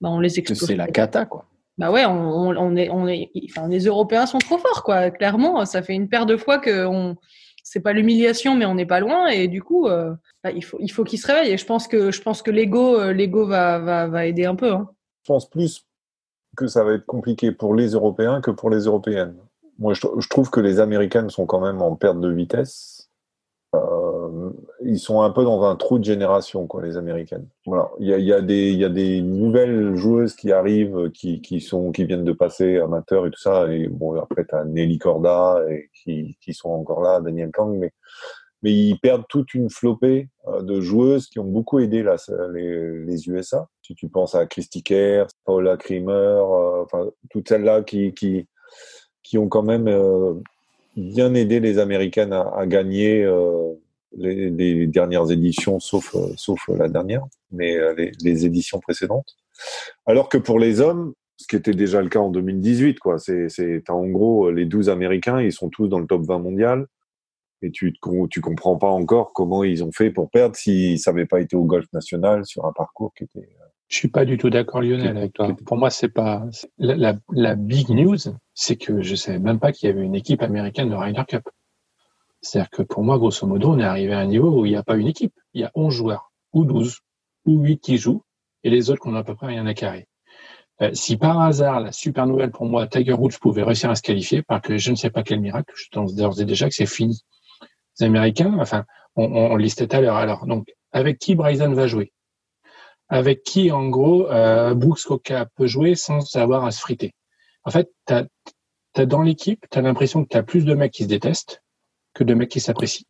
[0.01, 0.67] bah, on les explose.
[0.67, 1.47] C'est la cata quoi.
[1.79, 5.11] Bah ouais, on, on, est on est enfin les Européens sont trop forts quoi.
[5.11, 7.17] Clairement, ça fait une paire de fois que on
[7.63, 10.79] c'est pas l'humiliation mais on n'est pas loin et du coup euh, bah, il faut
[10.81, 13.47] il faut qu'ils se réveillent et je pense que je pense que l'ego euh, l'ego
[13.47, 14.73] va, va va aider un peu.
[14.73, 14.91] Hein.
[15.23, 15.87] Je pense plus
[16.57, 19.37] que ça va être compliqué pour les Européens que pour les Européennes.
[19.79, 23.09] Moi, je, trouve que les Américaines sont quand même en perte de vitesse.
[23.75, 24.10] Euh,
[24.85, 27.47] ils sont un peu dans un trou de génération, quoi, les Américaines.
[27.67, 27.91] Voilà.
[27.99, 32.79] Il y a, des, nouvelles joueuses qui arrivent, qui, qui, sont, qui viennent de passer
[32.79, 33.73] amateurs et tout ça.
[33.73, 37.79] Et bon, après, tu as Nelly Corda et qui, qui sont encore là, Daniel Kang,
[37.79, 37.93] mais,
[38.63, 42.05] ils perdent toute une flopée euh, de joueuses qui ont beaucoup aidé
[42.53, 43.69] les, USA.
[43.81, 48.47] Si tu penses à Christy Kerr, Paula Creamer, euh, enfin, toutes celles-là qui,
[49.35, 50.35] ont quand même euh,
[50.97, 53.73] bien aidé les Américaines à, gagner euh,
[54.17, 59.37] les, dernières éditions, sauf, euh, sauf la dernière, mais les, éditions précédentes.
[60.07, 63.49] Alors que pour les hommes, ce qui était déjà le cas en 2018, quoi, c'est,
[63.89, 66.87] en gros les 12 Américains, ils sont tous dans le top 20 mondial.
[67.63, 67.95] Et tu
[68.31, 71.57] tu comprends pas encore comment ils ont fait pour perdre si ça n'avait pas été
[71.57, 73.49] au golf national sur un parcours qui était
[73.91, 75.55] je suis pas du tout d'accord, Lionel, avec toi.
[75.67, 76.47] Pour moi, c'est pas
[76.79, 78.17] la, la, big news,
[78.55, 81.43] c'est que je savais même pas qu'il y avait une équipe américaine de Ryder Cup.
[82.43, 84.77] C'est-à-dire que pour moi, grosso modo, on est arrivé à un niveau où il n'y
[84.77, 85.35] a pas une équipe.
[85.55, 87.01] Il y a 11 joueurs, ou 12,
[87.47, 88.23] ou 8 qui jouent,
[88.65, 90.07] et les autres qu'on a à peu près rien à carrer.
[90.83, 94.03] Euh, si par hasard, la super nouvelle pour moi, Tiger Woods pouvait réussir à se
[94.03, 96.75] qualifier, parce que je ne sais pas quel miracle, je pense d'ores et déjà que
[96.75, 97.21] c'est fini.
[97.99, 98.85] Les Américains, enfin,
[99.17, 100.17] on, on, listait tout à l'heure.
[100.17, 102.13] Alors, donc, avec qui Bryson va jouer?
[103.11, 107.13] Avec qui, en gros, euh, Brooks Koka peut jouer sans avoir à se friter?
[107.65, 108.25] En fait, t'as,
[108.97, 111.63] as dans l'équipe, tu as l'impression que tu as plus de mecs qui se détestent
[112.15, 113.07] que de mecs qui s'apprécient.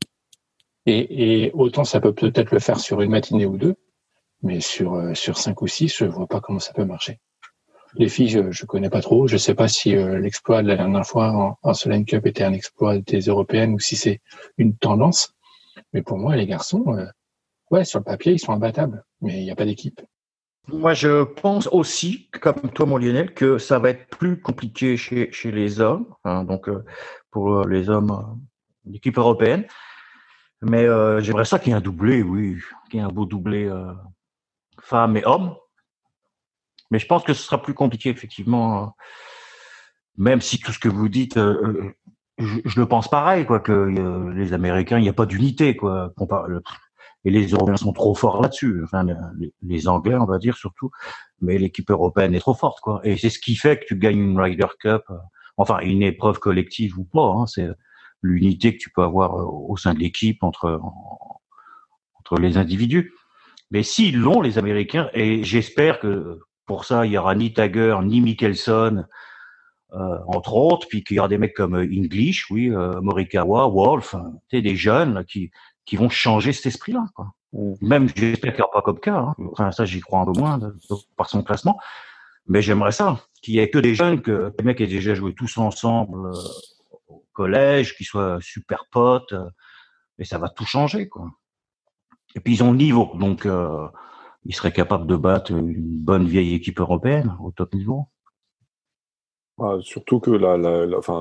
[0.86, 3.76] Et, autant ça peut peut-être le faire sur une matinée ou deux,
[4.42, 7.20] mais sur euh, sur cinq ou six, je vois pas comment ça peut marcher.
[7.94, 9.26] Les filles, je, je connais pas trop.
[9.26, 12.52] Je sais pas si euh, l'exploit de la dernière fois en, en Cup était un
[12.52, 14.20] exploit des européennes ou si c'est
[14.58, 15.34] une tendance.
[15.92, 17.06] Mais pour moi, les garçons, euh,
[17.70, 20.00] Ouais, sur le papier, ils sont imbattables, mais il n'y a pas d'équipe.
[20.66, 25.30] Moi, je pense aussi, comme toi, mon Lionel, que ça va être plus compliqué chez,
[25.30, 26.68] chez les hommes, hein, donc
[27.30, 28.40] pour les hommes
[28.90, 29.64] euh, d'équipe européenne.
[30.62, 30.84] Mais
[31.22, 32.58] j'aimerais ça qu'il y ait un doublé, oui,
[32.90, 33.94] qu'il y ait un beau doublé euh,
[34.78, 35.54] femmes et hommes.
[36.90, 38.94] Mais je pense que ce sera plus compliqué, effectivement,
[40.18, 41.92] même si tout ce que vous dites, je,
[42.64, 43.72] je, le pense pareil, quoi, que
[44.34, 46.12] les Américains, il n'y a pas d'unité, quoi
[47.24, 48.82] et les Européens sont trop forts là-dessus.
[48.84, 49.06] Enfin,
[49.62, 50.90] les, Anglais, on va dire surtout,
[51.40, 53.00] mais l'équipe européenne est trop forte, quoi.
[53.04, 55.16] Et c'est ce qui fait que tu gagnes une Ryder Cup, euh,
[55.56, 57.26] enfin une épreuve collective ou pas.
[57.26, 57.68] Hein, c'est
[58.22, 60.80] l'unité que tu peux avoir euh, au sein de l'équipe entre
[62.18, 63.12] entre les individus.
[63.70, 67.96] Mais s'ils l'ont, les Américains, et j'espère que pour ça, il y aura ni Tiger
[68.02, 69.04] ni Mickelson,
[69.92, 74.14] euh, entre autres, puis qu'il y aura des mecs comme English, oui, Morikawa, Wolf,
[74.48, 75.50] tu des jeunes là, qui
[75.84, 77.06] qui vont changer cet esprit-là.
[77.14, 77.32] Quoi.
[77.52, 77.74] Mm.
[77.80, 79.16] Même, j'espère qu'il n'y aura pas comme cas.
[79.16, 79.34] Hein.
[79.50, 80.58] Enfin, ça, j'y crois un peu moins
[81.16, 81.78] par son classement.
[82.46, 85.34] Mais j'aimerais ça, qu'il y ait que des jeunes, que les mecs aient déjà joué
[85.34, 86.32] tous ensemble euh,
[87.40, 89.48] collège, qu'ils soient super potes, euh,
[90.18, 91.08] et ça va tout changer.
[91.08, 91.26] quoi.
[92.34, 93.88] Et puis, ils ont le niveau, donc euh,
[94.44, 95.74] ils seraient capables de battre une
[96.10, 98.08] bonne vieille équipe européenne au top niveau.
[99.58, 100.56] Bah, surtout que la,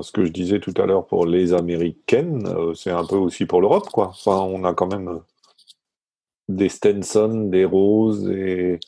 [0.01, 3.45] ce que je disais tout à l'heure pour les Américaines, euh, c'est un peu aussi
[3.45, 4.07] pour l'Europe, quoi.
[4.09, 5.19] Enfin, on a quand même euh,
[6.47, 8.79] des Stenson, des Rose, et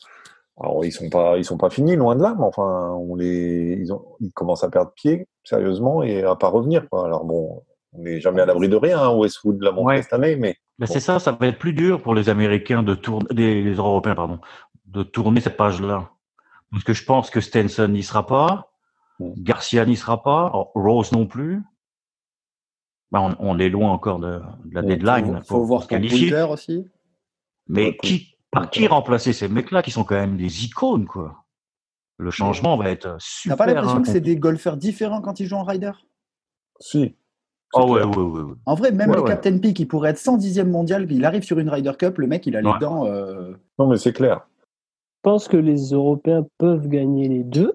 [0.60, 3.78] alors ils sont pas, ils sont pas finis, loin de là, mais enfin, on les,
[3.80, 6.88] ils, ont, ils commencent à perdre pied sérieusement et à pas revenir.
[6.88, 7.06] Quoi.
[7.06, 7.62] Alors bon,
[7.92, 9.00] on n'est jamais à l'abri de rien.
[9.00, 12.02] Hein, Westwood l'a montré cette année, mais Ben, c'est ça, ça va être plus dur
[12.02, 14.40] pour les Américains de tourner, les Européens, pardon,
[14.86, 16.10] de tourner cette page-là.
[16.70, 18.72] Parce que je pense que Stenson n'y sera pas,
[19.20, 21.62] Garcia n'y sera pas, Rose non plus.
[23.10, 25.40] Ben, on, est loin encore de, la deadline.
[25.42, 26.88] Il faut, voir qualifier aussi.
[27.68, 31.44] Mais qui, par qui remplacer ces mecs-là qui sont quand même des icônes, quoi?
[32.18, 33.56] Le changement va être super.
[33.56, 35.90] T'as pas l'impression que c'est des golfeurs différents quand ils jouent en rider
[36.78, 37.16] Si.
[37.74, 41.10] Oh ouais, ouais, ouais, En vrai, même le Captain Peak, il pourrait être 110e mondial,
[41.10, 43.06] il arrive sur une Ryder Cup, le mec, il a les dents.
[43.06, 44.46] Euh, non, mais c'est clair.
[45.16, 47.72] Je pense que les Européens peuvent gagner les deux,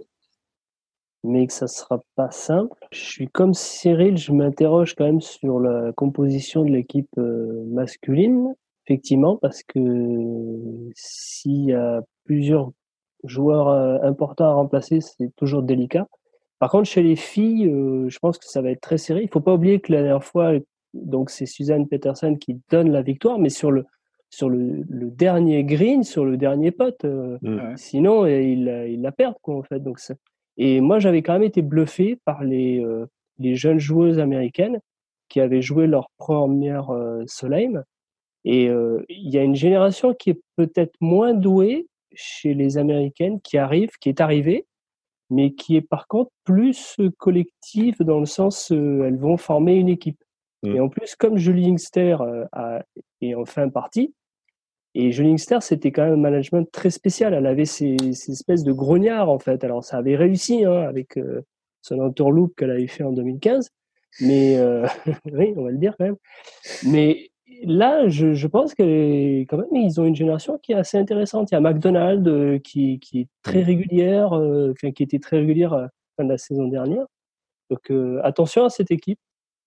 [1.24, 2.78] mais que ça ne sera pas simple.
[2.92, 8.54] Je suis comme Cyril, je m'interroge quand même sur la composition de l'équipe euh, masculine,
[8.88, 12.72] effectivement, parce que s'il y a plusieurs
[13.24, 16.08] joueurs euh, importants à remplacer, c'est toujours délicat.
[16.60, 19.22] Par contre, chez les filles, euh, je pense que ça va être très serré.
[19.24, 20.54] Il faut pas oublier que la dernière fois,
[20.94, 23.86] donc c'est Suzanne Peterson qui donne la victoire, mais sur le
[24.30, 27.06] sur le, dernier green, sur le dernier pote.
[27.06, 27.78] Euh, mm.
[27.78, 29.80] Sinon, il, il la perd quoi en fait.
[29.80, 30.00] Donc
[30.58, 33.06] et moi, j'avais quand même été bluffé par les euh,
[33.38, 34.80] les jeunes joueuses américaines
[35.30, 36.90] qui avaient joué leur première
[37.28, 37.84] Solheim.
[38.46, 43.58] Et il y a une génération qui est peut-être moins douée chez les américaines qui
[43.58, 44.66] arrive, qui est arrivée
[45.30, 49.76] mais qui est par contre plus euh, collective dans le sens euh, elles vont former
[49.76, 50.24] une équipe.
[50.64, 50.76] Mm.
[50.76, 52.82] Et en plus, comme Julie Inkster euh, a,
[53.22, 54.14] est en fin partie,
[54.96, 57.34] et Julie Inkster, c'était quand même un management très spécial.
[57.34, 59.64] Elle avait ces, ces espèces de grognards, en fait.
[59.64, 61.44] Alors, ça avait réussi hein, avec euh,
[61.82, 63.70] son entourloupe qu'elle avait fait en 2015.
[64.22, 64.88] Mais, euh,
[65.32, 66.18] oui, on va le dire quand même.
[66.88, 67.30] Mais
[67.64, 71.52] là, je, je pense que quand même, ils ont une génération qui est assez intéressante.
[71.52, 75.74] Il y a McDonald euh, qui, qui, est très régulière, euh, qui était très régulière
[75.74, 77.06] à la fin de la saison dernière.
[77.70, 79.20] Donc euh, attention à cette équipe.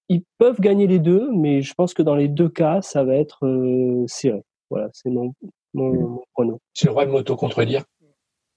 [0.08, 3.14] Ils peuvent gagner les deux, mais je pense que dans les deux cas, ça va
[3.14, 4.42] être serré.
[4.68, 5.34] Voilà, c'est mon,
[5.72, 6.58] mon, prono.
[6.74, 7.84] J'ai le droit de m'auto-contredire.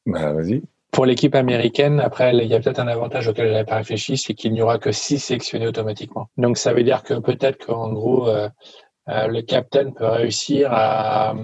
[0.08, 0.64] Bah, vas-y.
[0.92, 4.18] Pour l'équipe américaine, après, il y a peut-être un avantage auquel elle n'a pas réfléchi,
[4.18, 6.28] c'est qu'il n'y aura que six sélectionnés automatiquement.
[6.38, 8.28] Donc, ça veut dire que peut-être qu'en gros,
[9.10, 11.36] euh, le captain peut réussir à,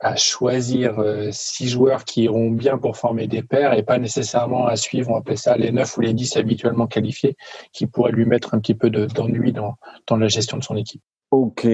[0.00, 4.66] à choisir euh, six joueurs qui iront bien pour former des paires et pas nécessairement
[4.66, 7.36] à suivre, on appelle ça les neuf ou les dix habituellement qualifiés,
[7.72, 9.74] qui pourraient lui mettre un petit peu d'ennui dans,
[10.06, 11.02] dans la gestion de son équipe.
[11.30, 11.66] Ok.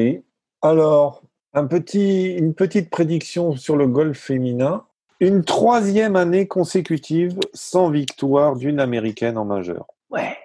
[0.63, 1.23] Alors,
[1.55, 4.85] un petit, une petite prédiction sur le golf féminin.
[5.21, 9.87] Une troisième année consécutive sans victoire d'une américaine en majeur.
[10.11, 10.37] Ouais.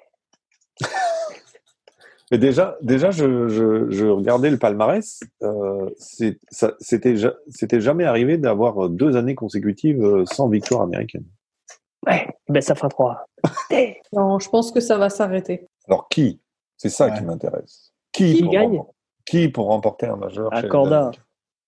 [2.32, 5.20] Mais déjà, déjà je, je, je regardais le palmarès.
[5.44, 11.26] Euh, C'était jamais arrivé d'avoir deux années consécutives euh, sans victoire américaine.
[12.08, 13.26] Ouais, ben ça fera trois.
[14.14, 15.68] non, je pense que ça va s'arrêter.
[15.88, 16.40] Alors qui?
[16.78, 17.94] C'est ça qui m'intéresse.
[18.12, 18.82] Qui, qui gagne?
[19.26, 21.12] Qui pour remporter un majeur Accorda.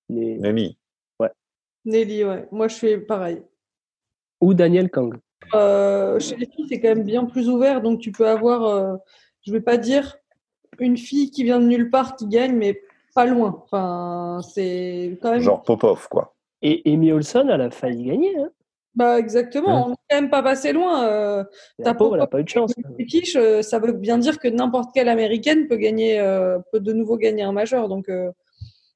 [0.09, 0.37] Les...
[0.37, 0.77] Nelly.
[1.19, 1.29] Ouais.
[1.85, 2.47] Nelly, ouais.
[2.51, 3.43] Moi, je suis pareil.
[4.41, 5.19] Ou Daniel Kang.
[5.53, 8.95] Euh, chez les filles, c'est quand même bien plus ouvert, donc tu peux avoir, euh,
[9.45, 10.17] je vais pas dire
[10.79, 12.81] une fille qui vient de nulle part qui gagne, mais
[13.13, 13.63] pas loin.
[13.63, 15.41] Enfin, c'est quand même.
[15.41, 16.33] Genre Popov, quoi.
[16.61, 18.37] Et Amy Olson, elle a failli gagner.
[18.37, 18.49] Hein.
[18.95, 21.05] bah exactement, hein on n'est quand même pas passé loin.
[21.05, 21.43] Euh,
[21.77, 22.73] elle n'a pas eu de chance.
[23.35, 27.17] Euh, ça veut bien dire que n'importe quelle américaine peut gagner, euh, peut de nouveau
[27.17, 27.89] gagner un majeur.
[27.89, 28.31] Donc, euh,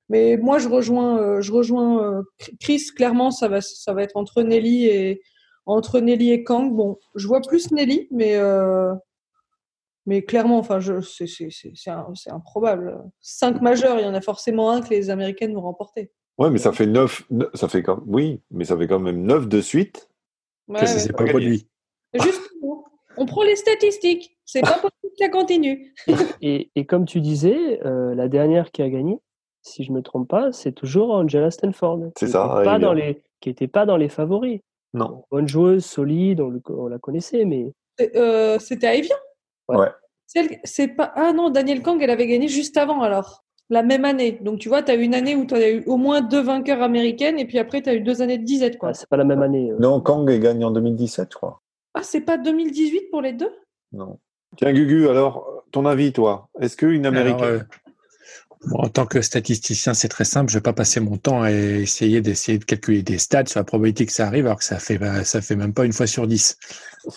[0.08, 2.24] mais moi je rejoins, je rejoins
[2.62, 2.84] Chris.
[2.96, 5.22] Clairement, ça va, ça va être entre Nelly et
[5.66, 6.74] entre Nelly et Kang.
[6.74, 8.38] Bon, je vois plus Nelly, mais
[10.08, 12.98] mais clairement, enfin, c'est improbable.
[13.20, 16.12] Cinq majeurs, il y en a forcément un que les Américaines vont remporter.
[16.38, 19.48] Ouais, mais ça fait neuf, ça fait quand, oui, mais ça fait quand même neuf
[19.48, 20.10] de suite.
[20.70, 21.68] Ouais, que ça s'est pas produit.
[22.14, 22.86] Justement,
[23.18, 24.38] on prend les statistiques.
[24.46, 25.94] C'est pas possible que ça continue.
[26.42, 29.18] et, et, comme tu disais, euh, la dernière qui a gagné,
[29.62, 32.12] si je me trompe pas, c'est toujours Angela Stanford.
[32.18, 32.62] C'est ça.
[32.64, 34.62] Pas dans les, qui n'était pas dans les favoris.
[34.94, 35.26] Non.
[35.32, 37.74] Bonne joueuse, solide, on, on la connaissait, mais.
[38.16, 39.18] Euh, C'était à Evian
[39.68, 39.90] Ouais.
[40.64, 41.12] C'est pas...
[41.16, 43.44] Ah non, Daniel Kang, elle avait gagné juste avant alors.
[43.70, 44.40] La même année.
[44.42, 46.42] Donc tu vois, tu as eu une année où tu as eu au moins deux
[46.42, 48.78] vainqueurs américaines et puis après tu as eu deux années de disette.
[48.78, 48.90] quoi.
[48.90, 49.72] Ah, c'est pas la même année.
[49.72, 49.78] Euh.
[49.80, 51.62] Non, Kang est gagné en 2017, je crois.
[51.94, 53.52] Ah, c'est pas 2018 pour les deux?
[53.92, 54.20] Non.
[54.56, 56.48] Tiens, Gugu, alors, ton avis, toi?
[56.62, 57.48] Est-ce qu'une américaine.
[57.48, 57.60] Euh,
[58.72, 60.52] en tant que statisticien, c'est très simple.
[60.52, 63.64] Je vais pas passer mon temps à essayer d'essayer de calculer des stats sur la
[63.64, 66.28] probabilité que ça arrive, alors que ça fait ça fait même pas une fois sur
[66.28, 66.58] dix.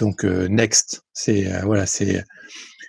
[0.01, 2.25] Donc euh, next, c'est voilà, c'est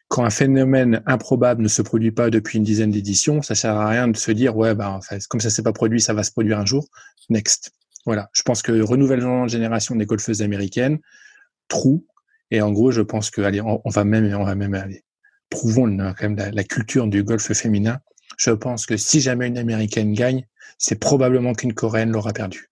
[0.09, 3.87] quand un phénomène improbable ne se produit pas depuis une dizaine d'éditions, ça sert à
[3.87, 4.99] rien de se dire ouais bah
[5.29, 6.87] comme ça s'est pas produit, ça va se produire un jour.
[7.29, 7.71] Next.
[8.05, 8.29] Voilà.
[8.33, 10.99] Je pense que renouvellement de génération des golfeuses américaines,
[11.67, 12.05] trou.
[12.49, 15.05] Et en gros, je pense que on, va même on va même aller
[15.51, 17.99] prouvons quand même la, culture du golf féminin.
[18.43, 20.47] Je pense que si jamais une américaine gagne,
[20.79, 22.71] c'est probablement qu'une coréenne l'aura perdu.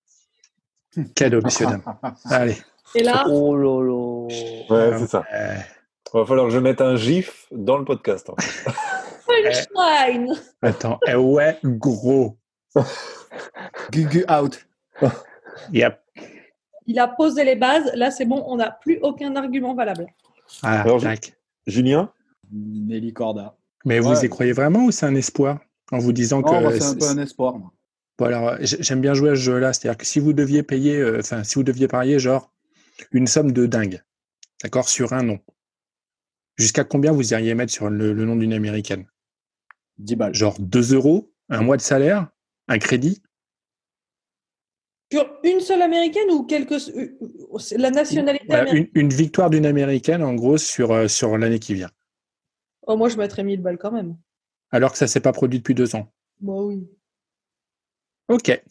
[1.16, 1.84] Cadeau, messieurs, dames.
[2.26, 2.58] Allez.
[2.96, 4.28] Et là, Oh lolo.
[4.70, 5.24] Ouais, c'est ça.
[5.32, 5.58] Euh,
[6.12, 8.32] Il va falloir que je mette un gif dans le podcast.
[8.32, 8.72] hein.
[9.28, 12.36] punchline attends, eh ouais, gros.
[13.92, 14.66] Gugu out.
[15.72, 16.02] Yep.
[16.88, 17.92] Il a posé les bases.
[17.94, 20.08] Là, c'est bon, on n'a plus aucun argument valable.
[20.64, 21.00] Ah, Alors.
[21.68, 22.12] Julien?
[22.52, 23.56] Nelly Corda.
[23.86, 25.60] Mais vous y croyez vraiment ou c'est un espoir
[25.92, 27.58] en vous disant Non, que c'est un peu un espoir.
[27.58, 27.74] moi.
[28.18, 29.72] Bon, alors, j'aime bien jouer à ce jeu-là.
[29.74, 32.52] C'est-à-dire que si vous deviez payer, euh, enfin, si vous deviez parier, genre,
[33.12, 34.04] une somme de dingue,
[34.62, 35.40] d'accord, sur un nom,
[36.58, 39.06] jusqu'à combien vous iriez mettre sur le, le nom d'une américaine?
[40.00, 40.36] 10 balles.
[40.36, 42.28] Genre 2 euros, un mois de salaire,
[42.68, 43.22] un crédit?
[45.12, 46.74] Sur une seule américaine ou quelques.
[46.90, 48.92] euh, euh, La nationalité Voilà, américaine?
[48.96, 51.90] une, une victoire d'une américaine, en gros, sur, euh, sur l'année qui vient.
[52.90, 54.18] Oh, Moi, je mettrais 1000 balles quand même.
[54.72, 56.08] Alors que ça s'est pas produit depuis deux ans.
[56.42, 56.88] Bah oui.
[58.30, 58.62] Ok.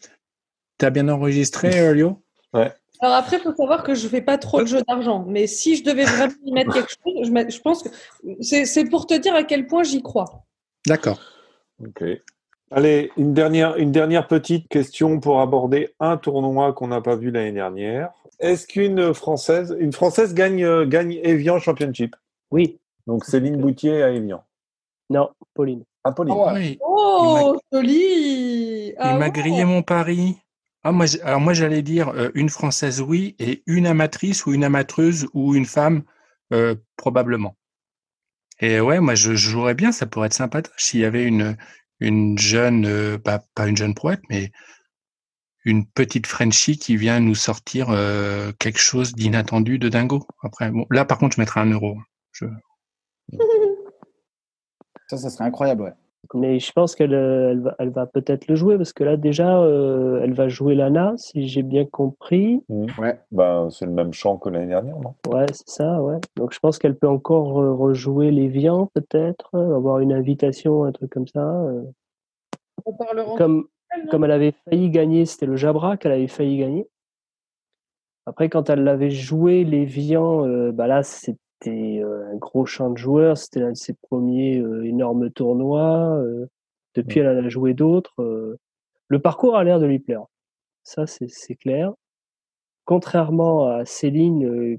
[0.77, 2.21] T'as bien enregistré, euh, Lio?
[2.53, 5.25] Alors après, il faut savoir que je fais pas trop de jeux d'argent.
[5.29, 7.89] Mais si je devais vraiment y mettre quelque chose, je, mets- je pense que
[8.41, 10.45] c'est c'est pour te dire à quel point j'y crois.
[10.87, 11.21] D'accord.
[11.81, 12.03] Ok.
[12.73, 17.31] Allez, une dernière, une dernière petite question pour aborder un tournoi qu'on n'a pas vu
[17.31, 18.11] l'année dernière.
[18.41, 22.17] Est-ce qu'une Française, une Française gagne, euh, gagne Evian Championship?
[22.51, 22.79] Oui.
[23.09, 24.45] Donc Céline Boutier à Evian.
[25.09, 25.83] Non, Pauline.
[26.05, 26.37] Ah, Pauline.
[26.53, 26.79] Oui.
[26.87, 29.31] Oh, joli Ah Il m'a ouais.
[29.31, 30.37] grillé mon pari.
[30.85, 34.63] Ah, moi, alors moi, j'allais dire euh, une française, oui, et une amatrice ou une
[34.63, 36.03] amatreuse ou une femme,
[36.53, 37.57] euh, probablement.
[38.61, 41.57] Et ouais, moi, je, je jouerais bien, ça pourrait être sympatoche s'il y avait une,
[42.01, 44.53] une jeune, euh, pas, pas une jeune poète, mais
[45.65, 50.27] une petite Frenchie qui vient nous sortir euh, quelque chose d'inattendu, de dingo.
[50.43, 51.97] Après, bon, là, par contre, je mettrais un euro.
[52.33, 52.45] Je...
[55.09, 55.93] Ça, ça serait incroyable, ouais.
[56.35, 59.17] Mais je pense qu'elle euh, elle va, elle va peut-être le jouer parce que là,
[59.17, 62.63] déjà, euh, elle va jouer Lana, si j'ai bien compris.
[62.69, 63.19] Ouais.
[63.31, 65.15] Ben, c'est le même chant que l'année dernière, non?
[65.29, 66.19] Ouais, c'est ça, ouais.
[66.37, 70.85] Donc je pense qu'elle peut encore euh, rejouer les Vians, peut-être, euh, avoir une invitation,
[70.85, 71.63] un truc comme ça.
[71.63, 71.85] euh.
[72.85, 76.59] On parlera Comme, non comme elle avait failli gagner, c'était le Jabra qu'elle avait failli
[76.59, 76.87] gagner.
[78.27, 81.03] Après, quand elle l'avait joué, les Vians, euh, bah là,
[81.61, 83.37] c'était euh, un gros champ de joueurs.
[83.37, 86.17] C'était l'un de ses premiers euh, énormes tournois.
[86.19, 86.47] euh.
[86.95, 88.21] depuis, elle en a joué d'autres.
[88.23, 88.59] euh.
[89.09, 90.25] Le parcours a l'air de lui plaire.
[90.85, 91.93] Ça, c'est c'est clair.
[92.85, 94.77] Contrairement à Céline, euh,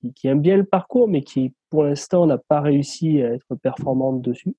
[0.00, 3.54] qui, qui aime bien le parcours, mais qui, pour l'instant, n'a pas réussi à être
[3.54, 4.54] performante dessus.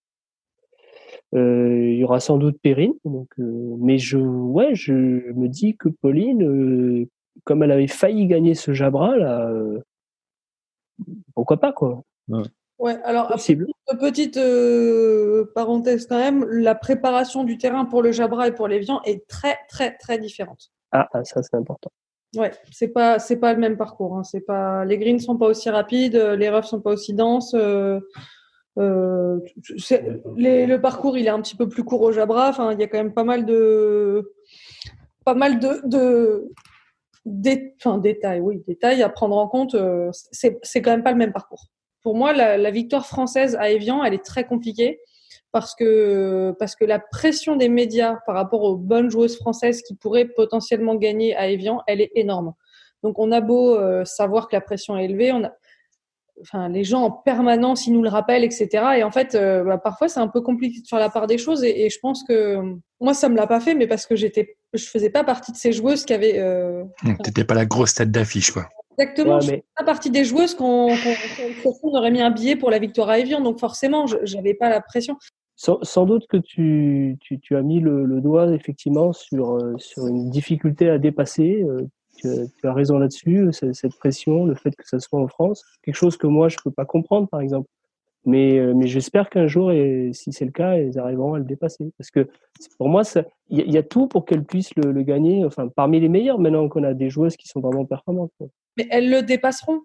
[1.36, 5.76] Euh, il y aura sans doute Perrine, donc, euh, mais je, ouais, je me dis
[5.76, 7.08] que Pauline, euh,
[7.44, 9.80] comme elle avait failli gagner ce Jabra là, euh,
[11.36, 12.04] pourquoi pas quoi
[12.80, 13.68] Ouais, alors Possible.
[14.00, 18.80] Petite euh, parenthèse quand même, la préparation du terrain pour le Jabra et pour les
[18.80, 20.70] Vians est très très très différente.
[20.92, 21.90] Ah, ah, ça c'est important.
[22.36, 24.16] Ouais, c'est pas c'est pas le même parcours.
[24.18, 24.24] Hein.
[24.24, 27.54] C'est pas les greens sont pas aussi rapides, euh, les roughs sont pas aussi denses.
[27.56, 28.00] euh,
[28.78, 29.40] euh,
[30.36, 32.50] les- le parcours il est un petit peu plus court au Jabra.
[32.50, 34.34] Enfin, il y a quand même pas mal de
[35.26, 36.52] pas mal de, de
[37.28, 39.76] dé- enfin, détails, oui, détails à prendre en compte.
[39.76, 41.68] euh, c'est c'est quand même pas le même parcours.
[42.04, 45.00] Pour moi, la, la victoire française à Evian, elle est très compliquée
[45.52, 49.96] parce que parce que la pression des médias par rapport aux bonnes joueuses françaises qui
[49.96, 52.54] pourraient potentiellement gagner à Evian, elle est énorme.
[53.04, 55.52] Donc on a beau euh, savoir que la pression est élevée, on a
[56.42, 58.68] enfin les gens en permanence ils nous le rappellent etc
[58.98, 61.38] et en fait euh, bah, parfois c'est un peu compliqué de faire la part des
[61.38, 62.60] choses et, et je pense que
[63.00, 65.58] moi ça me l'a pas fait mais parce que j'étais je faisais pas partie de
[65.58, 66.84] ces joueuses qui avaient euh,
[67.24, 68.68] T'étais pas la grosse tête d'affiche, quoi.
[68.98, 70.90] exactement Ouais, je mais- faisais pas partie des joueuses qu'on
[71.64, 74.54] qu'on qu'on aurait mis un billet pour la victoire à Evian donc forcément je- j'avais
[74.54, 75.16] pas la pression
[75.56, 79.74] Sans, sans doute que tu, tu, tu as mis le, le doigt effectivement sur, euh,
[79.80, 81.64] sur une difficulté à dépasser.
[81.68, 81.82] euh,
[82.18, 85.64] tu, as, tu as raison là-dessus, cette pression, le fait que ça soit en France,
[85.84, 87.68] quelque chose que moi je peux pas comprendre par exemple.
[88.26, 91.46] Mais, euh, mais j'espère qu'un jour, et si c'est le cas, elles arriveront à le
[91.46, 91.92] dépasser.
[91.98, 92.28] Parce que
[92.78, 93.04] pour moi,
[93.50, 95.46] il y, a- il y a tout pour qu'elles puissent le, le gagner.
[95.46, 98.32] Enfin, parmi les meilleures, maintenant qu'on a des joueuses qui sont vraiment performantes.
[98.38, 98.48] quoi.
[98.76, 99.82] mais elles le dépasseront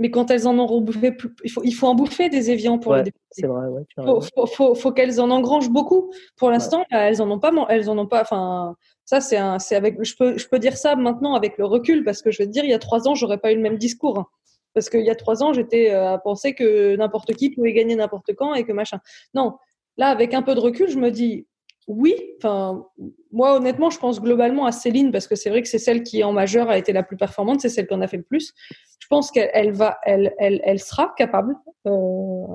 [0.00, 2.78] mais quand elles en auront bouffé plus, il faut il faut en bouffer des Evian
[2.78, 4.28] pour Ouais, le dépasser C'est vrai, ouais, tu as faut, raison.
[4.36, 6.12] faut, faut, faut qu'elles en engrangent beaucoup.
[6.36, 7.50] Pour l'instant, elles en ont pas.
[7.68, 8.22] Elles en ont pas.
[8.22, 8.76] Enfin,
[9.08, 9.22] ça
[9.58, 10.04] c'est avec.
[10.04, 12.70] Je peux, dire ça maintenant avec le recul parce que je vais te dire, il
[12.70, 14.18] y a trois ans, j'aurais pas eu le même discours.
[14.18, 14.26] hein.
[14.74, 17.96] Parce qu'il y a trois ans, j'étais euh, à penser que n'importe qui pouvait gagner
[17.96, 19.00] n'importe quand et que machin.
[19.32, 19.56] Non,
[19.96, 21.46] là, avec un peu de recul, je me dis
[21.86, 22.14] oui.
[22.36, 22.84] Enfin,
[23.32, 26.22] moi, honnêtement, je pense globalement à Céline parce que c'est vrai que c'est celle qui
[26.22, 28.52] en majeur a été la plus performante, c'est celle qui en a fait le plus.
[28.98, 31.54] Je pense qu'elle elle va, elle, elle, elle sera capable.
[31.86, 32.46] Euh,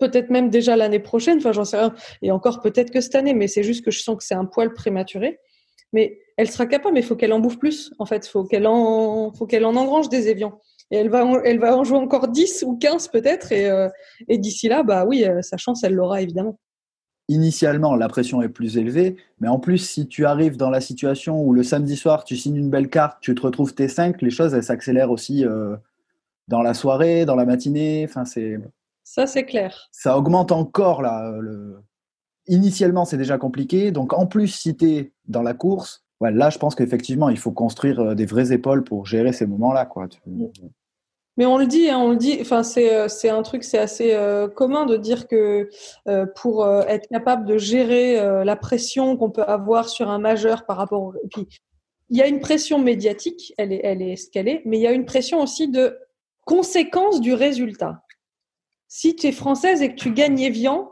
[0.00, 3.34] peut-être même déjà l'année prochaine, enfin j'en sais rien, et encore peut-être que cette année,
[3.34, 5.38] mais c'est juste que je sens que c'est un poil prématuré.
[5.92, 8.66] Mais elle sera capable, mais il faut qu'elle en bouffe plus, en fait, faut qu'elle
[8.66, 10.58] en, en engrange des évians.
[10.90, 13.88] Et elle va, en, elle va en jouer encore 10 ou 15 peut-être, et, euh,
[14.28, 16.58] et d'ici là, bah oui, euh, sa chance, elle l'aura évidemment.
[17.28, 21.40] Initialement, la pression est plus élevée, mais en plus, si tu arrives dans la situation
[21.44, 24.52] où le samedi soir, tu signes une belle carte, tu te retrouves T5, les choses,
[24.52, 25.76] elles s'accélèrent aussi euh,
[26.48, 28.04] dans la soirée, dans la matinée.
[28.08, 28.58] Enfin, c'est
[29.10, 29.88] ça, c'est clair.
[29.90, 31.32] Ça augmente encore là.
[31.40, 31.82] Le...
[32.46, 33.90] Initialement, c'est déjà compliqué.
[33.90, 37.36] Donc, en plus, si tu es dans la course, ouais, là, je pense qu'effectivement, il
[37.36, 39.84] faut construire euh, des vraies épaules pour gérer ces moments-là.
[39.84, 40.06] Quoi.
[41.36, 42.38] Mais on le dit, hein, on le dit.
[42.40, 45.68] Enfin, c'est euh, un truc, c'est assez euh, commun de dire que
[46.36, 51.02] pour être capable de gérer la pression qu'on peut avoir sur un majeur par rapport.
[51.02, 51.14] Au...
[51.14, 51.48] Et puis,
[52.10, 54.82] il y a une pression médiatique, elle est, elle est ce qu'elle est, mais il
[54.82, 55.98] y a une pression aussi de
[56.44, 58.04] conséquence du résultat
[58.90, 60.90] si tu es française et que tu gagnes Evian,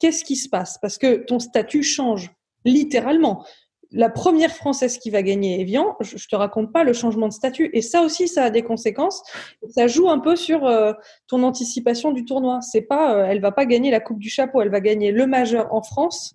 [0.00, 0.76] qu'est-ce qui se passe?
[0.82, 2.32] Parce que ton statut change,
[2.64, 3.46] littéralement.
[3.92, 7.70] La première française qui va gagner Evian, je, te raconte pas le changement de statut.
[7.72, 9.22] Et ça aussi, ça a des conséquences.
[9.70, 10.92] Ça joue un peu sur euh,
[11.28, 12.60] ton anticipation du tournoi.
[12.60, 15.26] C'est pas, euh, elle va pas gagner la coupe du chapeau, elle va gagner le
[15.28, 16.34] majeur en France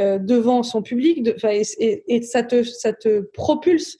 [0.00, 1.22] euh, devant son public.
[1.22, 3.96] De, et, et ça te, ça te propulse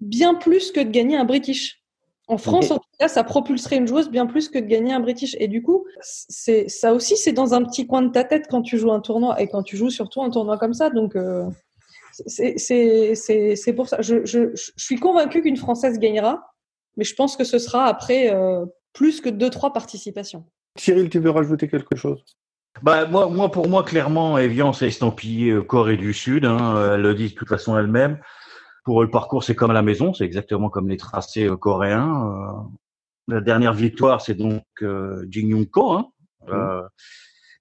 [0.00, 1.79] bien plus que de gagner un British.
[2.30, 5.00] En France, en tout cas, ça propulserait une joueuse bien plus que de gagner un
[5.00, 5.34] British.
[5.40, 8.62] Et du coup, c'est ça aussi, c'est dans un petit coin de ta tête quand
[8.62, 10.90] tu joues un tournoi et quand tu joues surtout un tournoi comme ça.
[10.90, 11.44] Donc, euh,
[12.26, 14.00] c'est pour ça.
[14.00, 16.52] Je, je, je suis convaincue qu'une Française gagnera,
[16.96, 20.44] mais je pense que ce sera après euh, plus que deux, trois participations.
[20.78, 22.24] Cyril, tu veux rajouter quelque chose?
[22.82, 26.44] Bah, moi, moi, pour moi, clairement, Evian, c'est estampillé euh, Corée du Sud.
[26.44, 28.20] Hein, elle le dit de toute façon elle-même.
[28.90, 32.26] Pour le parcours, c'est comme à la maison, c'est exactement comme les tracés euh, coréens.
[32.26, 33.32] Euh.
[33.32, 35.92] la dernière victoire, c'est donc euh, Jin Young Ko.
[35.92, 36.08] Hein.
[36.48, 36.88] Mmh.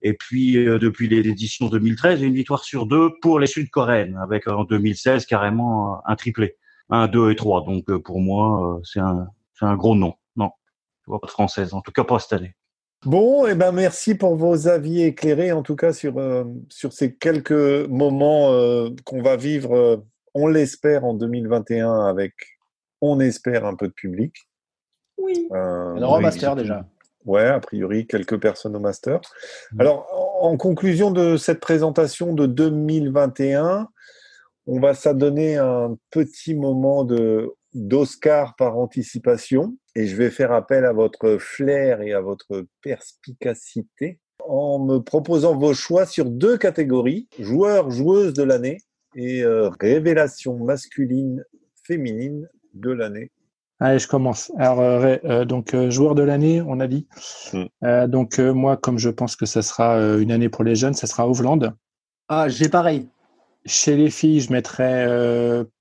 [0.01, 5.27] et puis, depuis l'édition 2013, une victoire sur deux pour les Sud-Coréennes, avec en 2016
[5.27, 6.55] carrément un triplé.
[6.89, 7.63] Un, deux et trois.
[7.63, 9.27] Donc, pour moi, c'est un,
[9.61, 10.15] un gros nom.
[10.35, 10.49] Non,
[11.05, 12.55] je vois pas de française, en tout cas pas cette année.
[13.05, 16.15] Bon, et eh ben merci pour vos avis éclairés, en tout cas sur,
[16.69, 20.03] sur ces quelques moments qu'on va vivre
[20.33, 22.33] on l'espère en 2021 avec,
[23.01, 24.47] on espère, un peu de public.
[25.17, 25.47] Oui.
[25.51, 26.85] Euh, on aura master déjà.
[27.25, 29.19] Ouais, a priori, quelques personnes au master.
[29.73, 29.81] Mm.
[29.81, 33.87] Alors, en conclusion de cette présentation de 2021,
[34.67, 40.85] on va s'adonner un petit moment de d'Oscar par anticipation et je vais faire appel
[40.85, 47.27] à votre flair et à votre perspicacité en me proposant vos choix sur deux catégories,
[47.39, 48.79] joueurs, joueuses de l'année
[49.15, 51.43] et euh, révélation masculine,
[51.83, 53.31] féminine de l'année.
[53.79, 54.51] Allez, je commence.
[54.57, 57.07] Alors, euh, euh, donc, joueur de l'année, on a dit.
[57.53, 58.07] Hmm.
[58.07, 61.27] donc, moi, comme je pense que ça sera une année pour les jeunes, ça sera
[61.27, 61.73] Hovland.
[62.27, 63.07] Ah, j'ai pareil.
[63.65, 65.05] Chez les filles, je mettrais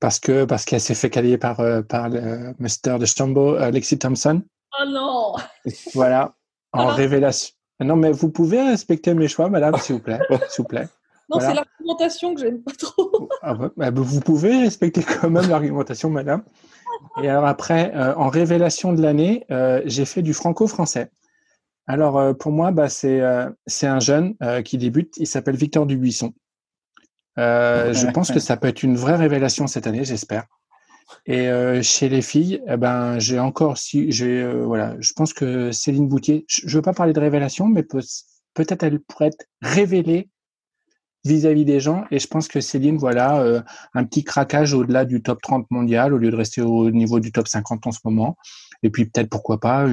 [0.01, 4.43] parce que parce qu'elle s'est fait qualifier par par le Master de Stambo, Alexis Thompson.
[4.81, 5.35] Oh non.
[5.95, 6.35] Voilà,
[6.73, 6.93] en ah.
[6.93, 7.55] révélation.
[7.81, 10.19] Non, mais vous pouvez respecter mes choix, madame, s'il vous plaît,
[10.49, 10.89] s'il vous plaît.
[11.31, 13.29] Non, c'est l'argumentation que j'aime pas trop.
[13.43, 16.43] Ah bah, bah, vous pouvez respecter quand même l'argumentation, madame.
[17.23, 21.11] Et alors après, euh, en révélation de l'année, euh, j'ai fait du franco-français.
[21.87, 25.17] Alors euh, pour moi, bah, c'est un jeune qui débute.
[25.19, 26.33] Il s'appelle Victor Dubuisson.
[27.37, 30.47] je pense que ça peut être une vraie révélation cette année, j'espère.
[31.27, 31.49] Et
[31.83, 36.45] chez les filles, eh ben j'ai encore si j'ai voilà, je pense que Céline Boutier.
[36.49, 38.03] Je, ne veux pas parler de révélation, mais peut,
[38.55, 40.29] peut-être elle pourrait être révélée
[41.25, 42.05] vis-à-vis des gens.
[42.11, 43.61] Et je pense que Céline, voilà, euh,
[43.95, 47.33] un petit craquage au-delà du top 30 mondial au lieu de rester au niveau du
[47.33, 48.37] top 50 en ce moment.
[48.83, 49.87] Et puis peut-être, pourquoi pas,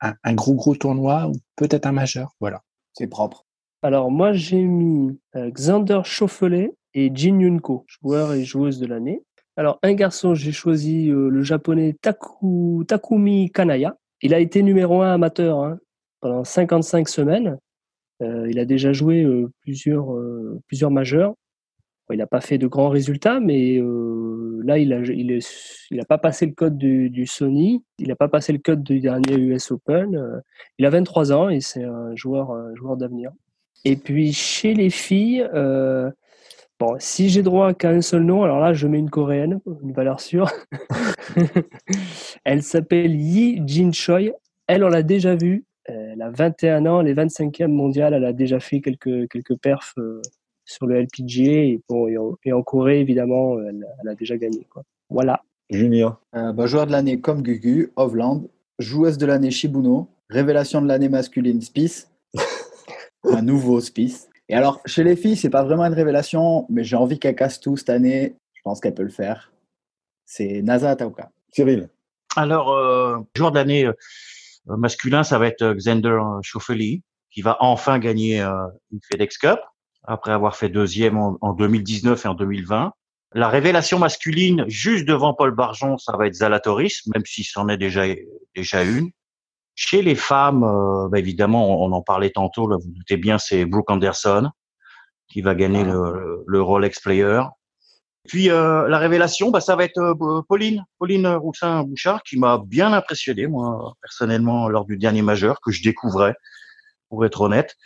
[0.00, 2.34] un, gros, gros tournoi ou peut-être un majeur.
[2.40, 2.62] Voilà.
[2.94, 3.46] C'est propre.
[3.82, 9.22] Alors moi, j'ai mis euh, Xander Chauffelet et Jin Yunko, joueur et joueuse de l'année.
[9.56, 13.96] Alors un garçon, j'ai choisi euh, le japonais Taku, Takumi Kanaya.
[14.22, 15.78] Il a été numéro un amateur hein,
[16.20, 17.58] pendant 55 semaines.
[18.22, 21.34] Euh, il a déjà joué euh, plusieurs, euh, plusieurs majeurs.
[22.10, 23.76] il n'a pas fait de grands résultats, mais
[24.64, 25.38] là, il n'a il
[25.90, 29.00] il a pas passé le code du, Sony, il n'a pas passé le code du
[29.00, 30.42] dernier US Open.
[30.78, 33.30] il a 23 ans et c'est un joueur, un joueur d'avenir.
[33.84, 35.48] Et puis chez les filles,
[36.80, 39.92] bon, si j'ai droit qu'à un seul nom, alors là, je mets une coréenne, une
[39.92, 40.50] valeur sûre.
[42.44, 44.32] Elle s'appelle Yi Jin Choi.
[44.66, 45.64] Elle, on l'a déjà vue
[46.20, 50.20] elle a 21 ans, les 25e mondial, elle a déjà fait quelques, quelques perfs euh,
[50.66, 52.08] sur le LPGA et, bon,
[52.44, 54.66] et, en, Corée, évidemment, elle, a déjà gagné.
[54.70, 54.82] Quoi.
[55.08, 55.42] Voilà.
[55.70, 56.18] Julien.
[56.34, 58.42] Euh, bah, joueur de l'année comme Gugu, Hovland.
[58.78, 60.08] Joueuse de l'année Shibuno.
[60.28, 62.10] Révélation de l'année masculine Spice.
[63.24, 64.28] un nouveau hospice.
[64.48, 67.60] Et alors, chez les filles, c'est pas vraiment une révélation, mais j'ai envie qu'elle casse
[67.60, 68.36] tout cette année.
[68.52, 69.52] Je pense qu'elle peut le faire.
[70.26, 71.30] C'est Nasa Atauka.
[71.50, 71.88] Cyril.
[72.36, 73.92] Alors, euh, joueur de l'année euh,
[74.66, 77.00] masculin, ça va être Xander Schauffele,
[77.30, 79.60] qui va enfin gagner euh, une FedEx Cup
[80.04, 82.92] après avoir fait deuxième en, en 2019 et en 2020.
[83.32, 87.76] La révélation masculine, juste devant Paul Barjon, ça va être Zalatoris, même si c'en est
[87.76, 88.04] déjà
[88.56, 89.10] déjà une.
[89.76, 93.64] Chez les femmes, euh, bah, évidemment, on, en parlait tantôt, là, vous doutez bien, c'est
[93.64, 94.50] Brooke Anderson
[95.28, 97.40] qui va gagner le, le Rolex Player.
[98.28, 102.92] Puis euh, la révélation, bah, ça va être euh, Pauline, Pauline Roussin-Bouchard, qui m'a bien
[102.92, 106.34] impressionné, moi, personnellement, lors du dernier majeur, que je découvrais,
[107.08, 107.76] pour être honnête.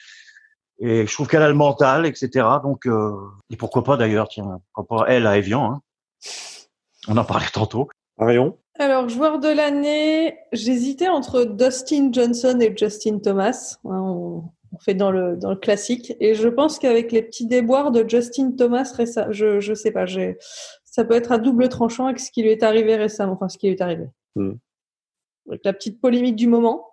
[0.81, 2.47] Et je trouve qu'elle a le mental, etc.
[2.63, 3.15] Donc, euh,
[3.51, 5.73] et pourquoi pas d'ailleurs, tiens, pourquoi pas elle à Evian.
[5.73, 5.81] Hein.
[7.07, 7.89] On en parlait tantôt.
[8.19, 8.59] Marion?
[8.79, 13.77] Alors, joueur de l'année, j'hésitais entre Dustin Johnson et Justin Thomas.
[13.85, 14.43] On,
[14.75, 16.15] on fait dans le, dans le classique.
[16.21, 18.93] Et je pense qu'avec les petits déboires de Justin Thomas,
[19.31, 20.07] je, je sais pas,
[20.85, 23.59] ça peut être à double tranchant avec ce qui lui est arrivé récemment, enfin ce
[23.59, 24.07] qui lui est arrivé.
[24.37, 24.55] Hmm.
[25.49, 26.87] Avec la petite polémique du moment.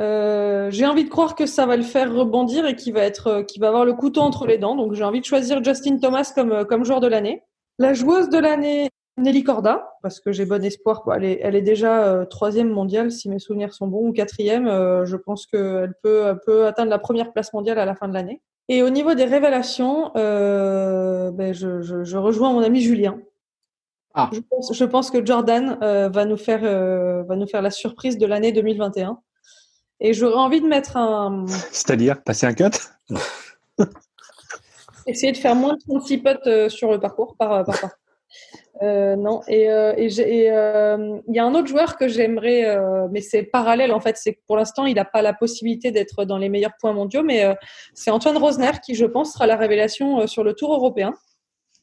[0.00, 3.42] Euh, j'ai envie de croire que ça va le faire rebondir et qu'il va être,
[3.42, 4.76] qu'il va avoir le couteau entre les dents.
[4.76, 7.42] Donc j'ai envie de choisir Justin Thomas comme, comme joueur de l'année.
[7.78, 8.88] La joueuse de l'année,
[9.18, 11.02] Nelly Corda, parce que j'ai bon espoir.
[11.14, 14.66] Elle, est, elle est déjà euh, troisième mondiale, si mes souvenirs sont bons, ou quatrième.
[14.66, 18.08] Euh, je pense qu'elle peut, elle peut atteindre la première place mondiale à la fin
[18.08, 18.40] de l'année.
[18.68, 23.18] Et au niveau des révélations, euh, ben je, je, je, rejoins mon ami Julien.
[24.14, 24.30] Ah.
[24.32, 26.62] Je, pense, je pense que Jordan va, nous faire,
[27.24, 29.18] va nous faire la surprise de l'année 2021.
[30.00, 31.44] Et j'aurais envie de mettre un.
[31.72, 32.70] C'est-à-dire passer un cut?
[35.06, 37.90] Essayer de faire moins de 36 potes sur le parcours par, par, par.
[38.82, 42.76] Euh, non, et il euh, euh, y a un autre joueur que j'aimerais,
[43.10, 44.16] mais c'est parallèle en fait.
[44.16, 47.22] C'est que pour l'instant, il n'a pas la possibilité d'être dans les meilleurs points mondiaux,
[47.22, 47.44] mais
[47.94, 51.12] c'est Antoine Rosner qui, je pense, sera la révélation sur le Tour européen.